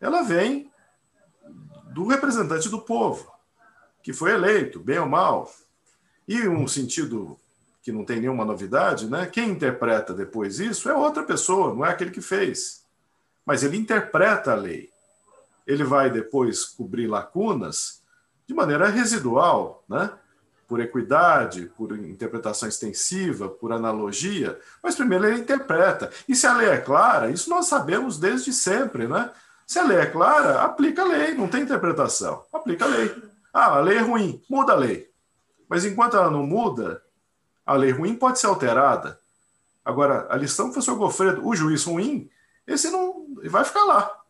[0.00, 0.70] ela vem
[1.92, 3.32] do representante do povo,
[4.04, 5.52] que foi eleito, bem ou mal.
[6.28, 7.38] E um sentido
[7.82, 9.26] que não tem nenhuma novidade, né?
[9.26, 12.84] Quem interpreta depois isso é outra pessoa, não é aquele que fez.
[13.44, 14.90] Mas ele interpreta a lei.
[15.66, 18.02] Ele vai depois cobrir lacunas
[18.46, 20.12] de maneira residual, né?
[20.72, 26.10] por equidade, por interpretação extensiva, por analogia, mas primeiro ele interpreta.
[26.26, 29.30] E se a lei é clara, isso nós sabemos desde sempre, né?
[29.66, 32.42] Se a lei é clara, aplica a lei, não tem interpretação.
[32.50, 33.14] Aplica a lei.
[33.52, 35.10] Ah, a lei é ruim, muda a lei.
[35.68, 37.02] Mas enquanto ela não muda,
[37.64, 39.20] a lei ruim pode ser alterada.
[39.84, 42.30] Agora, a lição do professor Gofredo, o juiz ruim,
[42.66, 44.22] esse não vai ficar lá.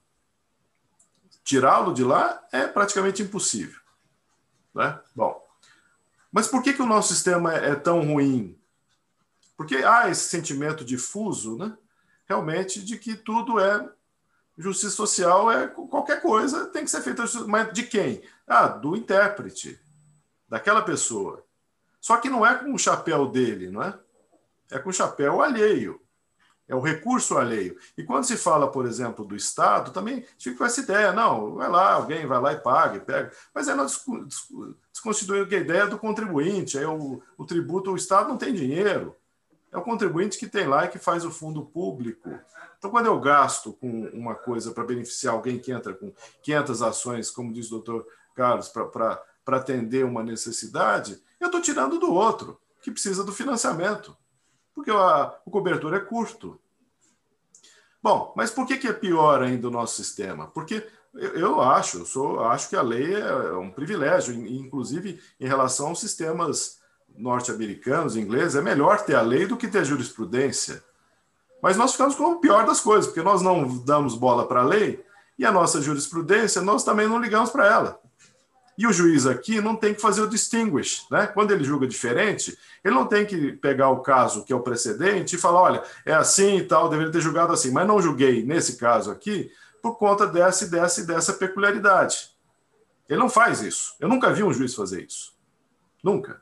[1.45, 3.81] tirá-lo de lá é praticamente impossível.
[4.75, 4.99] Né?
[5.15, 5.43] Bom,
[6.31, 8.59] mas por que, que o nosso sistema é, é tão ruim?
[9.57, 11.77] Porque há esse sentimento difuso, né?
[12.27, 13.89] realmente, de que tudo é
[14.57, 17.25] justiça social, é qualquer coisa tem que ser feita.
[17.47, 18.23] Mas de quem?
[18.47, 19.79] Ah, do intérprete,
[20.49, 21.45] daquela pessoa.
[22.03, 23.97] Só que não é com o chapéu dele, não é?
[24.73, 26.01] É com o chapéu alheio.
[26.67, 27.79] É o recurso alheio.
[27.97, 31.69] E quando se fala, por exemplo, do Estado, também fica com essa ideia, não, vai
[31.69, 33.31] lá, alguém vai lá e paga, e pega.
[33.55, 33.75] Mas é
[34.91, 36.77] desconstituindo a ideia do contribuinte.
[36.77, 39.15] É o, o tributo, o Estado não tem dinheiro.
[39.71, 42.29] É o contribuinte que tem lá e que faz o fundo público.
[42.79, 47.31] Então, quando eu gasto com uma coisa para beneficiar alguém que entra com 500 ações,
[47.31, 52.91] como diz o doutor Carlos, para atender uma necessidade, eu estou tirando do outro, que
[52.91, 54.17] precisa do financiamento,
[54.75, 56.61] porque a, o cobertor é curto.
[58.03, 60.49] Bom, mas por que, que é pior ainda o nosso sistema?
[60.49, 65.47] Porque eu, eu acho, eu sou, acho que a lei é um privilégio, inclusive em
[65.47, 66.81] relação aos sistemas
[67.17, 70.83] norte-americanos, ingleses, é melhor ter a lei do que ter jurisprudência.
[71.63, 74.65] Mas nós ficamos com o pior das coisas, porque nós não damos bola para a
[74.65, 75.05] lei
[75.39, 78.01] e a nossa jurisprudência nós também não ligamos para ela.
[78.77, 81.27] E o juiz aqui não tem que fazer o distinguish, né?
[81.27, 85.37] Quando ele julga diferente, ele não tem que pegar o caso que é o precedente
[85.37, 88.77] e falar, olha, é assim e tal, deveria ter julgado assim, mas não julguei nesse
[88.77, 89.51] caso aqui
[89.83, 92.31] por conta dessa e dessa e dessa peculiaridade.
[93.09, 93.95] Ele não faz isso.
[94.01, 95.35] Eu nunca vi um juiz fazer isso.
[96.03, 96.41] Nunca.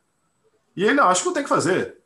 [0.76, 1.98] E ele acha que não tem que fazer.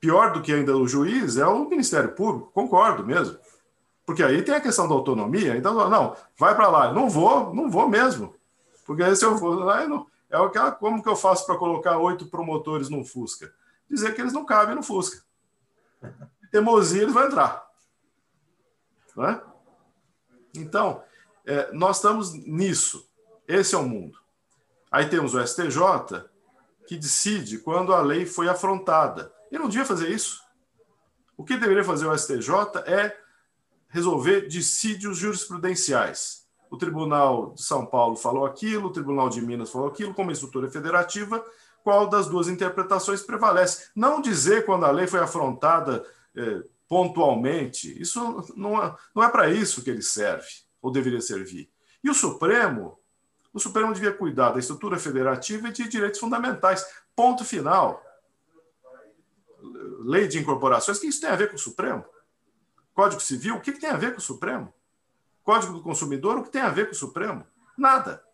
[0.00, 3.38] Pior do que ainda o juiz é o Ministério Público, concordo mesmo.
[4.04, 6.92] Porque aí tem a questão da autonomia, então, não, vai para lá.
[6.92, 8.34] Não vou, não vou mesmo.
[8.84, 12.26] Porque se eu for lá, não, é aquela, como que eu faço para colocar oito
[12.26, 13.52] promotores no Fusca?
[13.88, 15.22] Dizer que eles não cabem no Fusca.
[16.50, 17.66] Teimosia, eles vão entrar.
[19.16, 19.42] Não é?
[20.54, 21.02] Então,
[21.46, 23.08] é, nós estamos nisso.
[23.46, 24.18] Esse é o mundo.
[24.90, 26.28] Aí temos o STJ,
[26.86, 29.32] que decide quando a lei foi afrontada.
[29.50, 30.42] Ele não devia fazer isso.
[31.36, 32.50] O que deveria fazer o STJ
[32.86, 33.16] é
[33.88, 39.88] resolver dissídios jurisprudenciais o Tribunal de São Paulo falou aquilo, o Tribunal de Minas falou
[39.88, 41.44] aquilo, como estrutura federativa,
[41.82, 43.90] qual das duas interpretações prevalece.
[43.94, 46.04] Não dizer quando a lei foi afrontada
[46.34, 50.48] é, pontualmente, isso não é, não é para isso que ele serve,
[50.80, 51.70] ou deveria servir.
[52.02, 52.98] E o Supremo,
[53.52, 56.84] o Supremo devia cuidar da estrutura federativa e de direitos fundamentais.
[57.14, 58.02] Ponto final.
[60.00, 62.04] Lei de incorporações, o que isso tem a ver com o Supremo?
[62.92, 64.72] Código Civil, o que tem a ver com o Supremo?
[65.44, 67.46] Código do Consumidor, o que tem a ver com o Supremo?
[67.76, 68.24] Nada.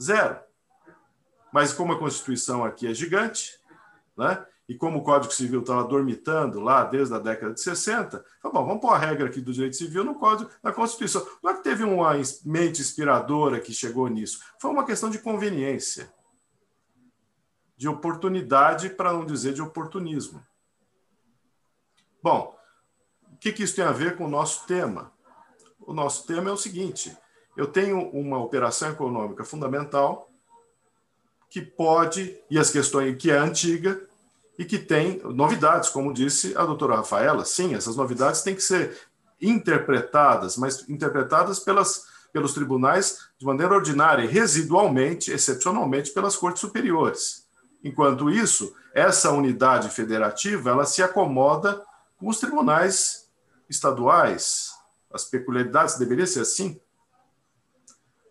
[0.00, 0.40] Zero.
[1.52, 3.60] Mas como a Constituição aqui é gigante,
[4.16, 4.44] né?
[4.68, 8.80] e como o Código Civil estava dormitando lá desde a década de 60, bom, vamos
[8.80, 11.26] pôr a regra aqui do direito civil no Código, na Constituição.
[11.42, 12.12] Não é que teve uma
[12.44, 16.12] mente inspiradora que chegou nisso, foi uma questão de conveniência,
[17.76, 20.44] de oportunidade, para não dizer de oportunismo.
[22.22, 22.58] Bom,
[23.32, 25.12] o que, que isso tem a ver com o nosso tema?
[25.80, 27.16] O nosso tema é o seguinte:
[27.56, 30.30] eu tenho uma operação econômica fundamental
[31.48, 34.00] que pode, e as questões que é antiga
[34.58, 37.44] e que tem novidades, como disse a doutora Rafaela.
[37.44, 38.98] Sim, essas novidades têm que ser
[39.40, 47.46] interpretadas, mas interpretadas pelas, pelos tribunais de maneira ordinária residualmente, excepcionalmente, pelas cortes superiores.
[47.84, 51.82] Enquanto isso, essa unidade federativa ela se acomoda
[52.18, 53.28] com os tribunais
[53.68, 54.75] estaduais,
[55.12, 56.80] as peculiaridades, deveria ser assim.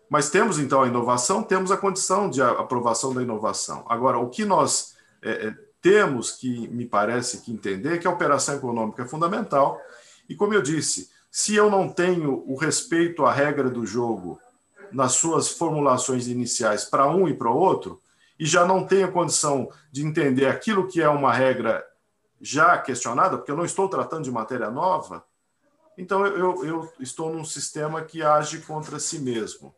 [0.08, 3.84] Mas temos então a inovação, temos a condição de aprovação da inovação.
[3.88, 8.10] Agora, o que nós é, é, temos que, me parece, que entender é que a
[8.10, 9.80] operação econômica é fundamental.
[10.28, 14.40] E como eu disse, se eu não tenho o respeito à regra do jogo
[14.92, 18.00] nas suas formulações iniciais para um e para outro,
[18.38, 21.84] e já não tenho condição de entender aquilo que é uma regra
[22.40, 25.24] já questionada, porque eu não estou tratando de matéria nova,
[25.96, 29.74] então, eu, eu estou num sistema que age contra si mesmo.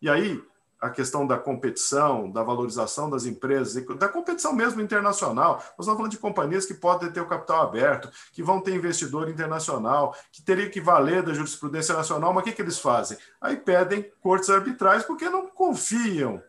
[0.00, 0.40] E aí,
[0.80, 5.54] a questão da competição, da valorização das empresas, da competição mesmo internacional.
[5.54, 9.28] Nós estamos falando de companhias que podem ter o capital aberto, que vão ter investidor
[9.28, 13.16] internacional, que teria que valer da jurisprudência nacional, mas o que, que eles fazem?
[13.40, 16.42] Aí pedem cortes arbitrais porque não confiam,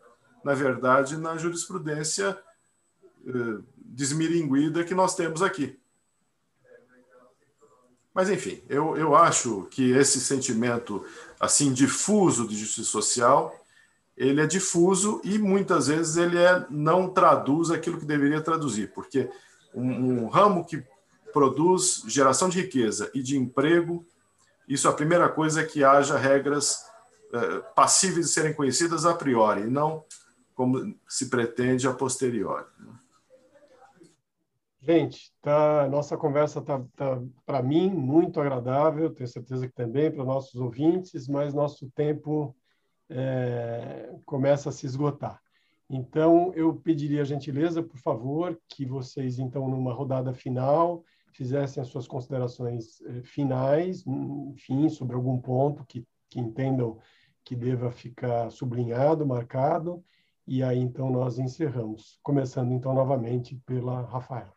[0.43, 2.37] na verdade, na jurisprudência
[3.25, 5.79] eh, desmiringuida que nós temos aqui.
[8.17, 11.05] Mas, enfim, eu, eu acho que esse sentimento
[11.39, 13.55] assim difuso de justiça social,
[14.17, 19.29] ele é difuso e muitas vezes ele é, não traduz aquilo que deveria traduzir, porque
[19.71, 20.83] um, um ramo que
[21.31, 24.03] produz geração de riqueza e de emprego,
[24.67, 26.87] isso a primeira coisa é que haja regras
[27.31, 30.03] é, passíveis de serem conhecidas a priori, e não
[30.55, 32.65] como se pretende a posteriori.
[32.79, 32.93] Né?
[34.87, 40.23] Gente, tá, nossa conversa está, tá, para mim, muito agradável, tenho certeza que também para
[40.23, 42.55] nossos ouvintes, mas nosso tempo
[43.09, 45.41] é, começa a se esgotar.
[45.89, 51.89] Então, eu pediria a gentileza, por favor, que vocês, então, numa rodada final, fizessem as
[51.89, 56.97] suas considerações eh, finais, enfim, sobre algum ponto que, que entendam
[57.43, 60.01] que deva ficar sublinhado, marcado,
[60.45, 62.19] e aí, então, nós encerramos.
[62.23, 64.56] Começando, então, novamente pela Rafaela.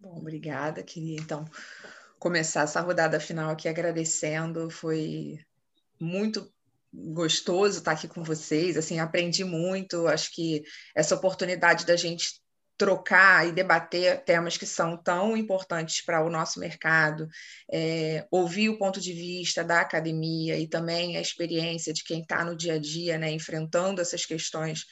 [0.00, 0.82] Bom, obrigada.
[0.82, 1.44] Queria, então,
[2.18, 4.70] começar essa rodada final aqui agradecendo.
[4.70, 5.38] Foi
[6.00, 6.50] muito
[6.92, 12.40] gostoso estar aqui com vocês, assim, aprendi muito, acho que essa oportunidade da gente
[12.78, 17.28] trocar e debater temas que são tão importantes para o nosso mercado,
[17.70, 22.42] é, ouvir o ponto de vista da academia e também a experiência de quem está
[22.42, 24.86] no dia a dia, né, enfrentando essas questões,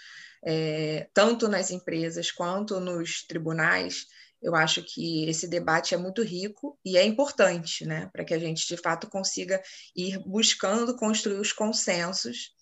[0.44, 4.04] é, tanto nas empresas quanto nos tribunais,
[4.40, 8.38] eu acho que esse debate é muito rico e é importante, né, para que a
[8.38, 9.60] gente de fato consiga
[9.96, 12.52] ir buscando construir os consensos.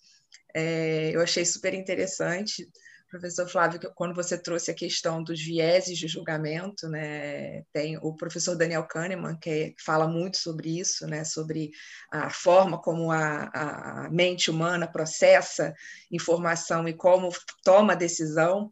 [0.55, 2.67] É, eu achei super interessante,
[3.09, 8.55] professor Flávio, quando você trouxe a questão dos vieses de julgamento, né, tem o professor
[8.55, 11.71] Daniel Kahneman que fala muito sobre isso, né, sobre
[12.11, 15.73] a forma como a, a mente humana processa
[16.11, 17.29] informação e como
[17.63, 18.71] toma decisão.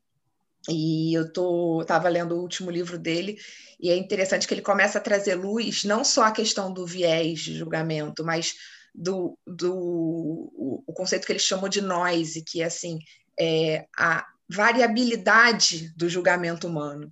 [0.70, 1.26] E eu
[1.82, 3.38] estava lendo o último livro dele,
[3.80, 7.40] e é interessante que ele começa a trazer luz não só a questão do viés
[7.40, 8.56] de julgamento, mas
[8.94, 13.00] do, do o conceito que ele chamou de noise, que é assim,
[13.40, 17.12] é a variabilidade do julgamento humano.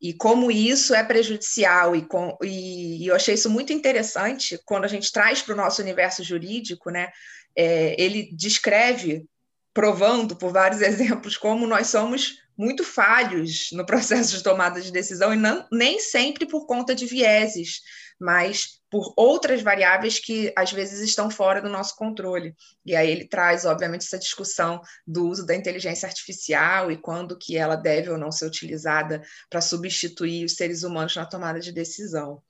[0.00, 4.84] E como isso é prejudicial, e, com, e, e eu achei isso muito interessante quando
[4.84, 7.10] a gente traz para o nosso universo jurídico, né?
[7.54, 9.26] É, ele descreve,
[9.74, 15.32] provando por vários exemplos, como nós somos muito falhos no processo de tomada de decisão
[15.32, 17.80] e não, nem sempre por conta de vieses,
[18.20, 22.54] mas por outras variáveis que às vezes estão fora do nosso controle.
[22.84, 27.56] E aí ele traz, obviamente, essa discussão do uso da inteligência artificial e quando que
[27.56, 32.42] ela deve ou não ser utilizada para substituir os seres humanos na tomada de decisão.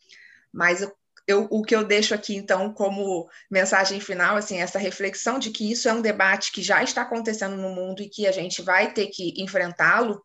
[0.53, 0.93] Mas eu
[1.27, 5.71] eu, o que eu deixo aqui, então, como mensagem final, assim, essa reflexão de que
[5.71, 8.93] isso é um debate que já está acontecendo no mundo e que a gente vai
[8.93, 10.25] ter que enfrentá-lo.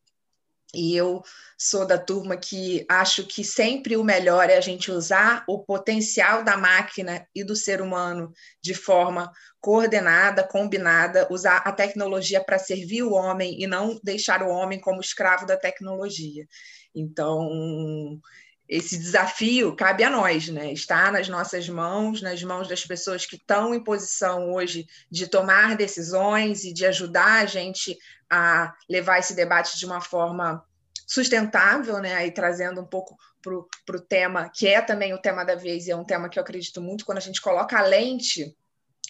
[0.74, 1.22] E eu
[1.58, 6.44] sou da turma que acho que sempre o melhor é a gente usar o potencial
[6.44, 9.32] da máquina e do ser humano de forma
[9.62, 15.00] coordenada, combinada, usar a tecnologia para servir o homem e não deixar o homem como
[15.00, 16.46] escravo da tecnologia.
[16.94, 18.20] Então,
[18.68, 20.72] esse desafio cabe a nós, né?
[20.74, 25.76] Está nas nossas mãos, nas mãos das pessoas que estão em posição hoje de tomar
[25.76, 27.98] decisões e de ajudar a gente
[28.30, 30.64] a levar esse debate de uma forma
[31.06, 32.16] sustentável, né?
[32.16, 35.92] Aí trazendo um pouco para o tema, que é também o tema da vez, e
[35.92, 38.56] é um tema que eu acredito muito, quando a gente coloca a lente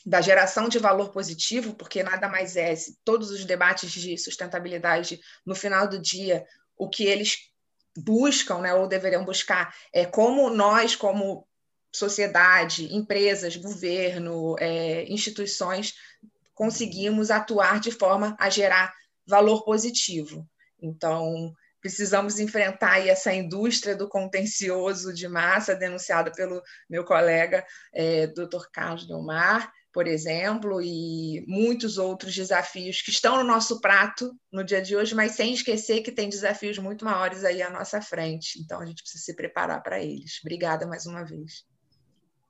[0.05, 5.55] da geração de valor positivo, porque nada mais é, todos os debates de sustentabilidade, no
[5.55, 6.45] final do dia,
[6.77, 7.49] o que eles
[7.97, 11.47] buscam, né, ou deveriam buscar, é como nós, como
[11.93, 15.93] sociedade, empresas, governo, é, instituições,
[16.53, 18.93] conseguimos atuar de forma a gerar
[19.25, 20.47] valor positivo.
[20.81, 28.67] Então, precisamos enfrentar essa indústria do contencioso de massa denunciada pelo meu colega é, Dr.
[28.73, 34.81] Carlos Delmar, por exemplo, e muitos outros desafios que estão no nosso prato no dia
[34.81, 38.59] de hoje, mas sem esquecer que tem desafios muito maiores aí à nossa frente.
[38.61, 40.41] Então a gente precisa se preparar para eles.
[40.41, 41.65] Obrigada mais uma vez.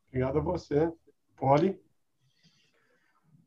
[0.07, 0.91] Obrigado a você.
[1.35, 1.79] Poli?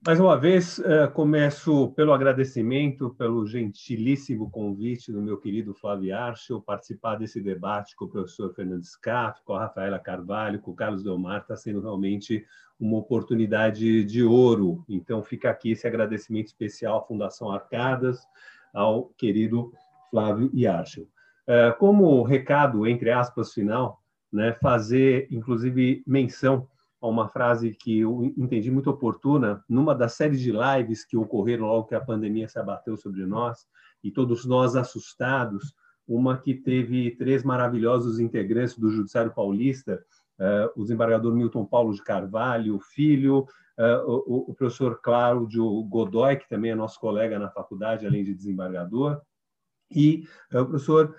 [0.08, 6.62] Mais uma vez, eh, começo pelo agradecimento, pelo gentilíssimo convite do meu querido Flávio Archel,
[6.62, 11.04] participar desse debate com o professor Fernando Scaff, com a Rafaela Carvalho, com o Carlos
[11.04, 12.42] Delmar, está sendo realmente
[12.80, 14.82] uma oportunidade de ouro.
[14.88, 18.26] Então, fica aqui esse agradecimento especial à Fundação Arcadas,
[18.72, 19.74] ao querido
[20.10, 21.06] Flávio Archel.
[21.46, 24.02] Eh, como recado, entre aspas, final,
[24.32, 26.66] né, fazer, inclusive, menção
[27.00, 31.66] a uma frase que eu entendi muito oportuna numa das séries de lives que ocorreram
[31.66, 33.66] logo que a pandemia se abateu sobre nós
[34.02, 35.74] e todos nós assustados,
[36.06, 40.02] uma que teve três maravilhosos integrantes do Judiciário Paulista,
[40.38, 43.46] uh, o desembargador Milton Paulo de Carvalho, filho,
[43.78, 48.34] uh, o, o, professor Cláudio Godoy, que também é nosso colega na faculdade, além de
[48.34, 49.20] desembargador,
[49.90, 51.14] e uh, o professor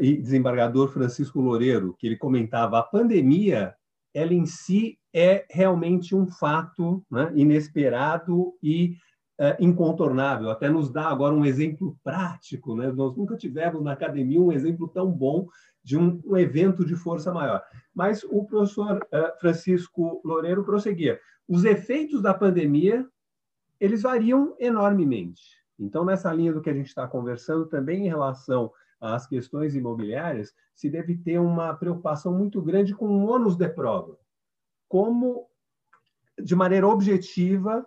[0.00, 3.74] e desembargador Francisco Loureiro, que ele comentava a pandemia
[4.16, 8.96] ela em si é realmente um fato né, inesperado e
[9.38, 10.48] uh, incontornável.
[10.48, 12.74] Até nos dá agora um exemplo prático.
[12.74, 12.90] Né?
[12.90, 15.46] Nós nunca tivemos na academia um exemplo tão bom
[15.84, 17.62] de um, um evento de força maior.
[17.94, 21.20] Mas o professor uh, Francisco Loureiro prosseguia.
[21.46, 23.06] Os efeitos da pandemia
[23.78, 25.42] eles variam enormemente.
[25.78, 28.72] Então, nessa linha do que a gente está conversando, também em relação
[29.14, 34.18] às questões imobiliárias, se deve ter uma preocupação muito grande com o ônus de prova.
[34.88, 35.46] Como,
[36.42, 37.86] de maneira objetiva,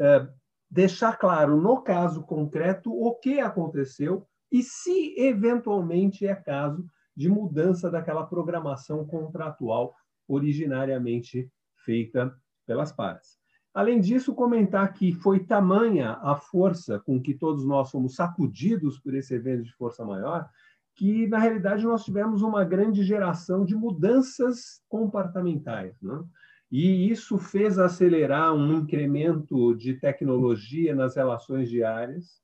[0.00, 0.28] é,
[0.70, 6.86] deixar claro, no caso concreto, o que aconteceu e se, eventualmente, é caso
[7.16, 9.94] de mudança daquela programação contratual
[10.26, 11.50] originariamente
[11.84, 12.36] feita
[12.66, 13.37] pelas partes.
[13.78, 19.14] Além disso, comentar que foi tamanha a força com que todos nós fomos sacudidos por
[19.14, 20.50] esse evento de força maior,
[20.96, 25.94] que, na realidade, nós tivemos uma grande geração de mudanças comportamentais.
[26.02, 26.24] Né?
[26.72, 32.42] E isso fez acelerar um incremento de tecnologia nas relações diárias,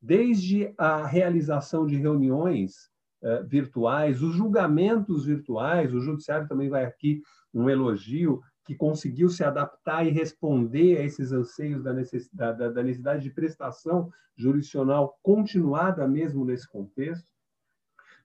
[0.00, 2.92] desde a realização de reuniões
[3.24, 7.22] uh, virtuais, os julgamentos virtuais, o judiciário também vai aqui
[7.52, 13.22] um elogio que conseguiu se adaptar e responder a esses anseios da necessidade, da necessidade
[13.22, 17.30] de prestação jurisdicional continuada mesmo nesse contexto.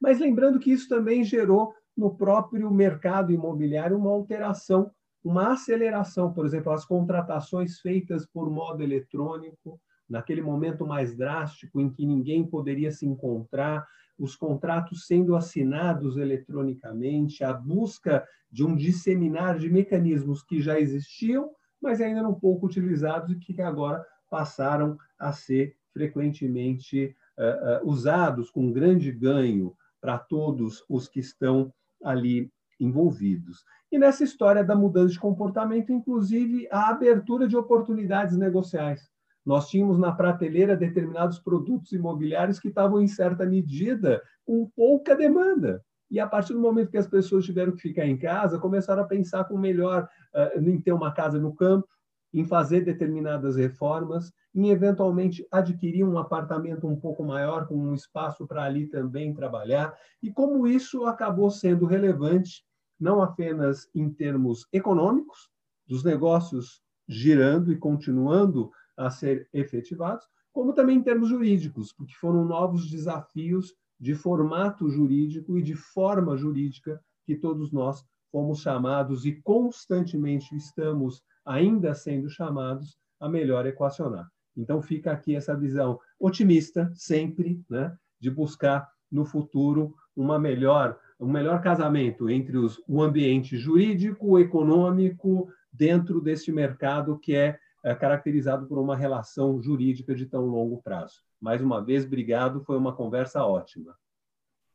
[0.02, 4.90] Mas lembrando que isso também gerou no próprio mercado imobiliário uma alteração,
[5.24, 11.90] uma aceleração, por exemplo, as contratações feitas por modo eletrônico, naquele momento mais drástico em
[11.90, 13.88] que ninguém poderia se encontrar,
[14.22, 21.50] os contratos sendo assinados eletronicamente, a busca de um disseminar de mecanismos que já existiam,
[21.82, 28.52] mas ainda não pouco utilizados e que agora passaram a ser frequentemente uh, uh, usados
[28.52, 31.74] com grande ganho para todos os que estão
[32.04, 33.66] ali envolvidos.
[33.92, 39.11] E nessa história da mudança de comportamento, inclusive a abertura de oportunidades negociais
[39.46, 45.84] nós tínhamos na prateleira determinados produtos imobiliários que estavam, em certa medida, com pouca demanda.
[46.10, 49.08] E a partir do momento que as pessoas tiveram que ficar em casa, começaram a
[49.08, 51.88] pensar com melhor uh, em ter uma casa no campo,
[52.34, 58.46] em fazer determinadas reformas, em eventualmente adquirir um apartamento um pouco maior, com um espaço
[58.46, 59.94] para ali também trabalhar.
[60.22, 62.64] E como isso acabou sendo relevante,
[63.00, 65.50] não apenas em termos econômicos,
[65.88, 68.72] dos negócios girando e continuando
[69.06, 75.58] a ser efetivados, como também em termos jurídicos, porque foram novos desafios de formato jurídico
[75.58, 82.98] e de forma jurídica que todos nós fomos chamados e constantemente estamos ainda sendo chamados
[83.20, 84.30] a melhor equacionar.
[84.56, 91.30] Então fica aqui essa visão otimista sempre, né, de buscar no futuro uma melhor um
[91.30, 98.68] melhor casamento entre os, o ambiente jurídico, econômico dentro deste mercado que é é, caracterizado
[98.68, 101.22] por uma relação jurídica de tão longo prazo.
[101.40, 103.96] Mais uma vez, obrigado, foi uma conversa ótima.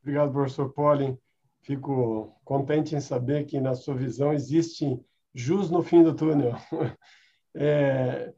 [0.02, 1.18] Obrigado, professor Pollen.
[1.62, 5.00] Fico contente em saber que, na sua visão, existe
[5.34, 6.54] jus no fim do túnel.
[7.58, 8.34] É,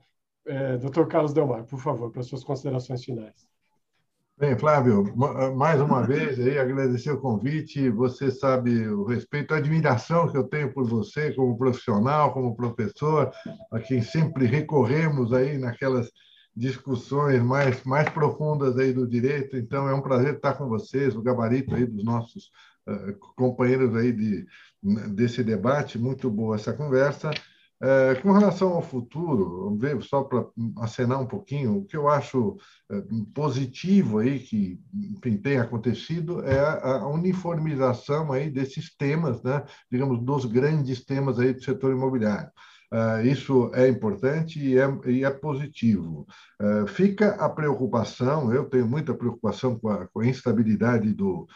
[0.46, 1.08] é, Dr.
[1.08, 3.48] Carlos Delmar, por favor, para suas considerações finais.
[4.38, 5.12] Bem, Flávio,
[5.56, 7.90] mais uma vez aí agradecer o convite.
[7.90, 13.32] Você sabe o respeito, a admiração que eu tenho por você como profissional, como professor,
[13.72, 16.08] a quem sempre recorremos aí naquelas
[16.54, 19.56] discussões mais mais profundas aí do direito.
[19.56, 22.44] Então é um prazer estar com vocês, o gabarito aí dos nossos
[22.88, 24.46] uh, companheiros aí de
[25.16, 25.98] desse debate.
[25.98, 27.32] Muito boa essa conversa.
[27.80, 30.44] É, com relação ao futuro, só para
[30.78, 32.56] acenar um pouquinho, o que eu acho
[32.90, 33.00] é,
[33.32, 40.44] positivo aí que enfim, tem acontecido é a, uniformização aí desses temas, né, digamos, dos
[40.44, 42.50] grandes temas aí do setor imobiliário.
[42.90, 46.26] Uh, isso é importante e é, e é positivo.
[46.60, 51.46] Uh, fica a preocupação, eu tenho muita preocupação com a, com a instabilidade do,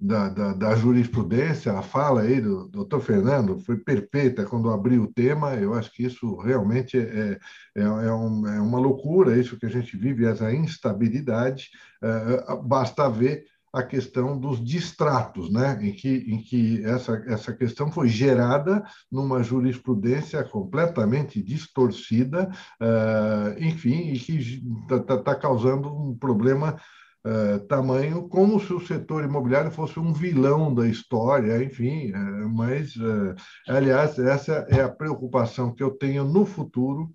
[0.00, 5.12] da, da, da, jurisprudência, a fala aí do doutor Fernando foi perfeita quando abriu o
[5.12, 5.54] tema.
[5.54, 7.38] Eu acho que isso realmente é,
[7.76, 11.68] é, é, um, é uma loucura, isso que a gente vive, essa instabilidade.
[12.02, 15.78] É, basta ver a questão dos distratos, né?
[15.80, 22.50] em, que, em que essa, essa questão foi gerada numa jurisprudência completamente distorcida,
[22.80, 24.38] uh, enfim, e que
[24.82, 26.80] está tá, tá causando um problema
[27.26, 32.12] uh, tamanho, como se o setor imobiliário fosse um vilão da história, enfim.
[32.12, 33.34] Uh, mas, uh,
[33.68, 37.10] aliás, essa é a preocupação que eu tenho no futuro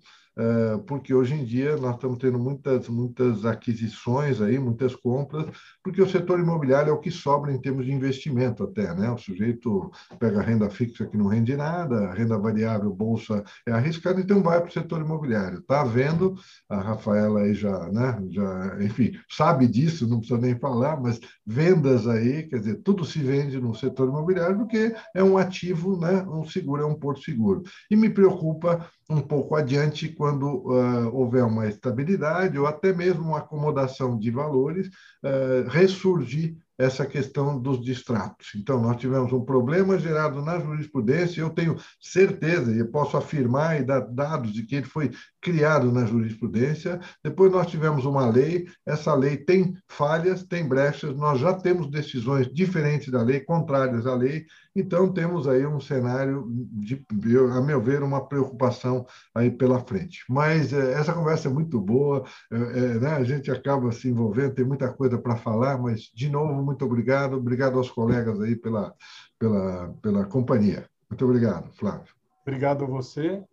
[0.86, 5.46] porque hoje em dia nós estamos tendo muitas, muitas aquisições aí, muitas compras,
[5.86, 9.08] porque o setor imobiliário é o que sobra em termos de investimento até, né?
[9.08, 9.88] O sujeito
[10.18, 14.68] pega renda fixa que não rende nada, renda variável, bolsa é arriscado, então vai para
[14.68, 15.60] o setor imobiliário.
[15.60, 16.34] Está vendo,
[16.68, 22.08] a Rafaela aí já, né, já, enfim, sabe disso, não precisa nem falar, mas vendas
[22.08, 26.44] aí, quer dizer, tudo se vende no setor imobiliário porque é um ativo, né, um
[26.44, 27.62] seguro, é um porto seguro.
[27.88, 33.38] E me preocupa um pouco adiante, quando uh, houver uma estabilidade ou até mesmo uma
[33.38, 38.52] acomodação de valores, uh, ressurgir essa questão dos distratos.
[38.54, 43.84] Então, nós tivemos um problema gerado na jurisprudência, eu tenho certeza, e posso afirmar e
[43.84, 45.10] dar dados de que ele foi
[45.46, 46.98] criado na jurisprudência.
[47.22, 52.52] Depois nós tivemos uma lei, essa lei tem falhas, tem brechas, nós já temos decisões
[52.52, 54.44] diferentes da lei, contrárias à lei,
[54.74, 57.00] então temos aí um cenário, de,
[57.52, 60.24] a meu ver, uma preocupação aí pela frente.
[60.28, 62.58] Mas é, essa conversa é muito boa, é,
[62.98, 63.10] né?
[63.10, 67.36] a gente acaba se envolvendo, tem muita coisa para falar, mas, de novo, muito obrigado,
[67.36, 68.92] obrigado aos colegas aí pela,
[69.38, 70.88] pela, pela companhia.
[71.08, 72.12] Muito obrigado, Flávio.
[72.42, 73.44] Obrigado a você.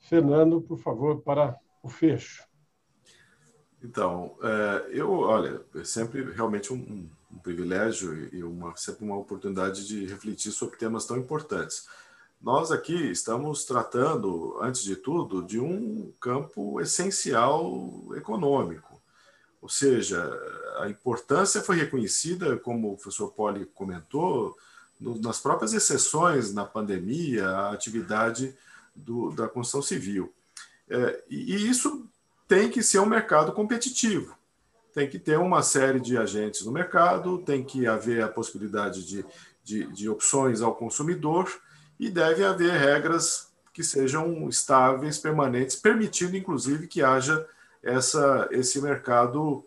[0.00, 2.44] Fernando, por favor, para o fecho.
[3.82, 9.86] Então, é, eu, olha, é sempre realmente um, um privilégio e uma, sempre uma oportunidade
[9.86, 11.86] de refletir sobre temas tão importantes.
[12.40, 19.00] Nós aqui estamos tratando, antes de tudo, de um campo essencial econômico.
[19.60, 20.30] Ou seja,
[20.78, 24.56] a importância foi reconhecida, como o professor Poli comentou,
[24.98, 28.54] nas próprias exceções na pandemia, a atividade
[28.94, 30.32] do, da construção civil.
[30.88, 32.08] É, e, isso
[32.48, 34.36] tem que ser um mercado competitivo.
[34.92, 39.24] Tem que ter uma série de agentes no mercado, tem que haver a possibilidade de,
[39.62, 41.48] de, de opções ao consumidor
[41.98, 47.46] e deve haver regras que sejam estáveis, permanentes, permitindo, inclusive, que haja
[47.82, 49.64] essa, esse mercado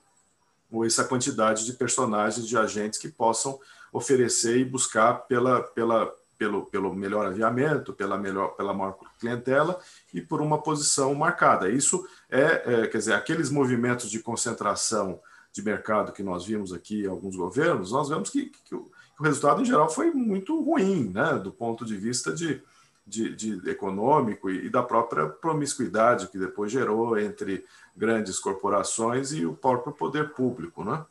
[0.72, 3.60] ou essa quantidade de personagens, de agentes que possam
[3.94, 9.80] oferecer e buscar pela, pela, pelo, pelo melhor aviamento, pela, melhor, pela maior clientela
[10.14, 11.70] e por uma posição marcada.
[11.70, 15.20] Isso é, é, quer dizer, aqueles movimentos de concentração
[15.52, 19.22] de mercado que nós vimos aqui em alguns governos, nós vemos que, que, o, que
[19.22, 22.60] o, resultado em geral foi muito ruim, né, do ponto de vista de,
[23.06, 27.64] de, de econômico e, e, da própria promiscuidade que depois gerou entre
[27.96, 31.06] grandes corporações e o próprio poder público, né?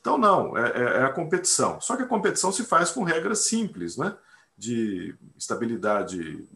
[0.00, 1.80] Então, não, é, é, é a competição.
[1.80, 4.16] Só que a competição se faz com regras simples, né?
[4.56, 6.46] De estabilidade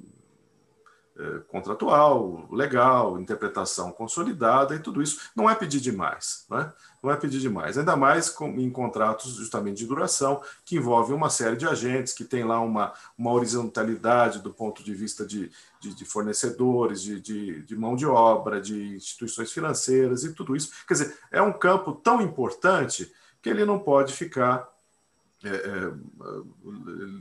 [1.18, 5.30] é, contratual, legal, interpretação consolidada e tudo isso.
[5.34, 6.70] Não é pedir demais, né?
[7.02, 7.78] não é pedir demais.
[7.78, 12.44] Ainda mais em contratos justamente de duração, que envolvem uma série de agentes, que tem
[12.44, 15.50] lá uma, uma horizontalidade do ponto de vista de,
[15.80, 20.70] de, de fornecedores, de, de, de mão de obra, de instituições financeiras e tudo isso.
[20.86, 23.10] Quer dizer, é um campo tão importante
[23.40, 24.68] que ele não pode ficar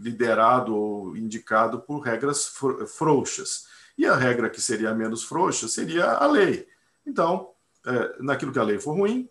[0.01, 2.53] liderado ou indicado por regras
[2.97, 3.67] frouxas.
[3.97, 6.67] E a regra que seria menos frouxa seria a lei.
[7.05, 7.51] Então,
[7.85, 9.29] é, naquilo que a lei for ruim,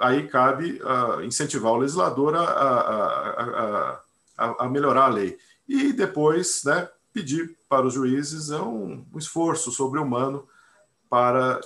[0.00, 0.80] aí cabe
[1.24, 4.00] incentivar o legislador a, a,
[4.36, 5.38] a, a, melhorar a lei.
[5.68, 10.48] E depois né, pedir para os juízes um, um esforço sobre-humano
[11.10, 11.60] para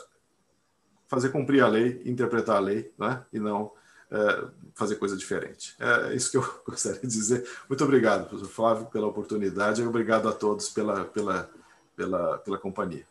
[1.07, 3.71] fazer cumprir a lei, interpretar a lei, né, e não
[4.11, 4.45] é,
[4.75, 5.75] fazer coisa diferente.
[5.79, 7.47] É isso que eu gostaria de dizer.
[7.69, 11.51] Muito obrigado, professor Flávio, pela oportunidade e obrigado a todos pela, pela,
[11.97, 13.07] pela, pela companhia.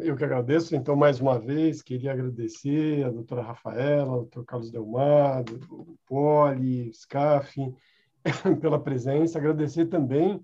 [0.00, 4.70] Eu que agradeço, então, mais uma vez, queria agradecer a doutora Rafaela, ao doutor Carlos
[4.70, 7.74] Delmar, o Poli, o SCAF,
[8.60, 10.42] pela presença, agradecer também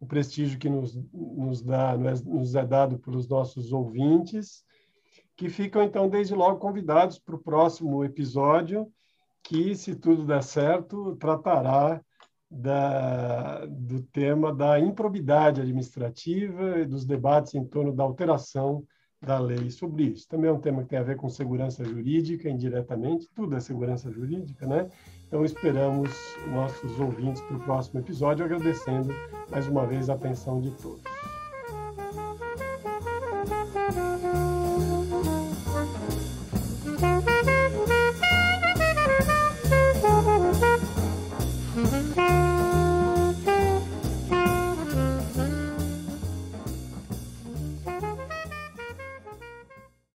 [0.00, 4.64] o prestígio que nos, nos, dá, nos é dado pelos nossos ouvintes,
[5.36, 8.90] que ficam, então, desde logo convidados para o próximo episódio,
[9.48, 12.00] que, se tudo der certo, tratará
[12.50, 18.84] da, do tema da improbidade administrativa e dos debates em torno da alteração
[19.20, 20.28] da lei sobre isso.
[20.28, 24.10] Também é um tema que tem a ver com segurança jurídica, indiretamente, tudo é segurança
[24.10, 24.88] jurídica, né?
[25.26, 26.10] Então, esperamos
[26.48, 29.12] nossos ouvintes para o próximo episódio, agradecendo
[29.50, 31.02] mais uma vez a atenção de todos.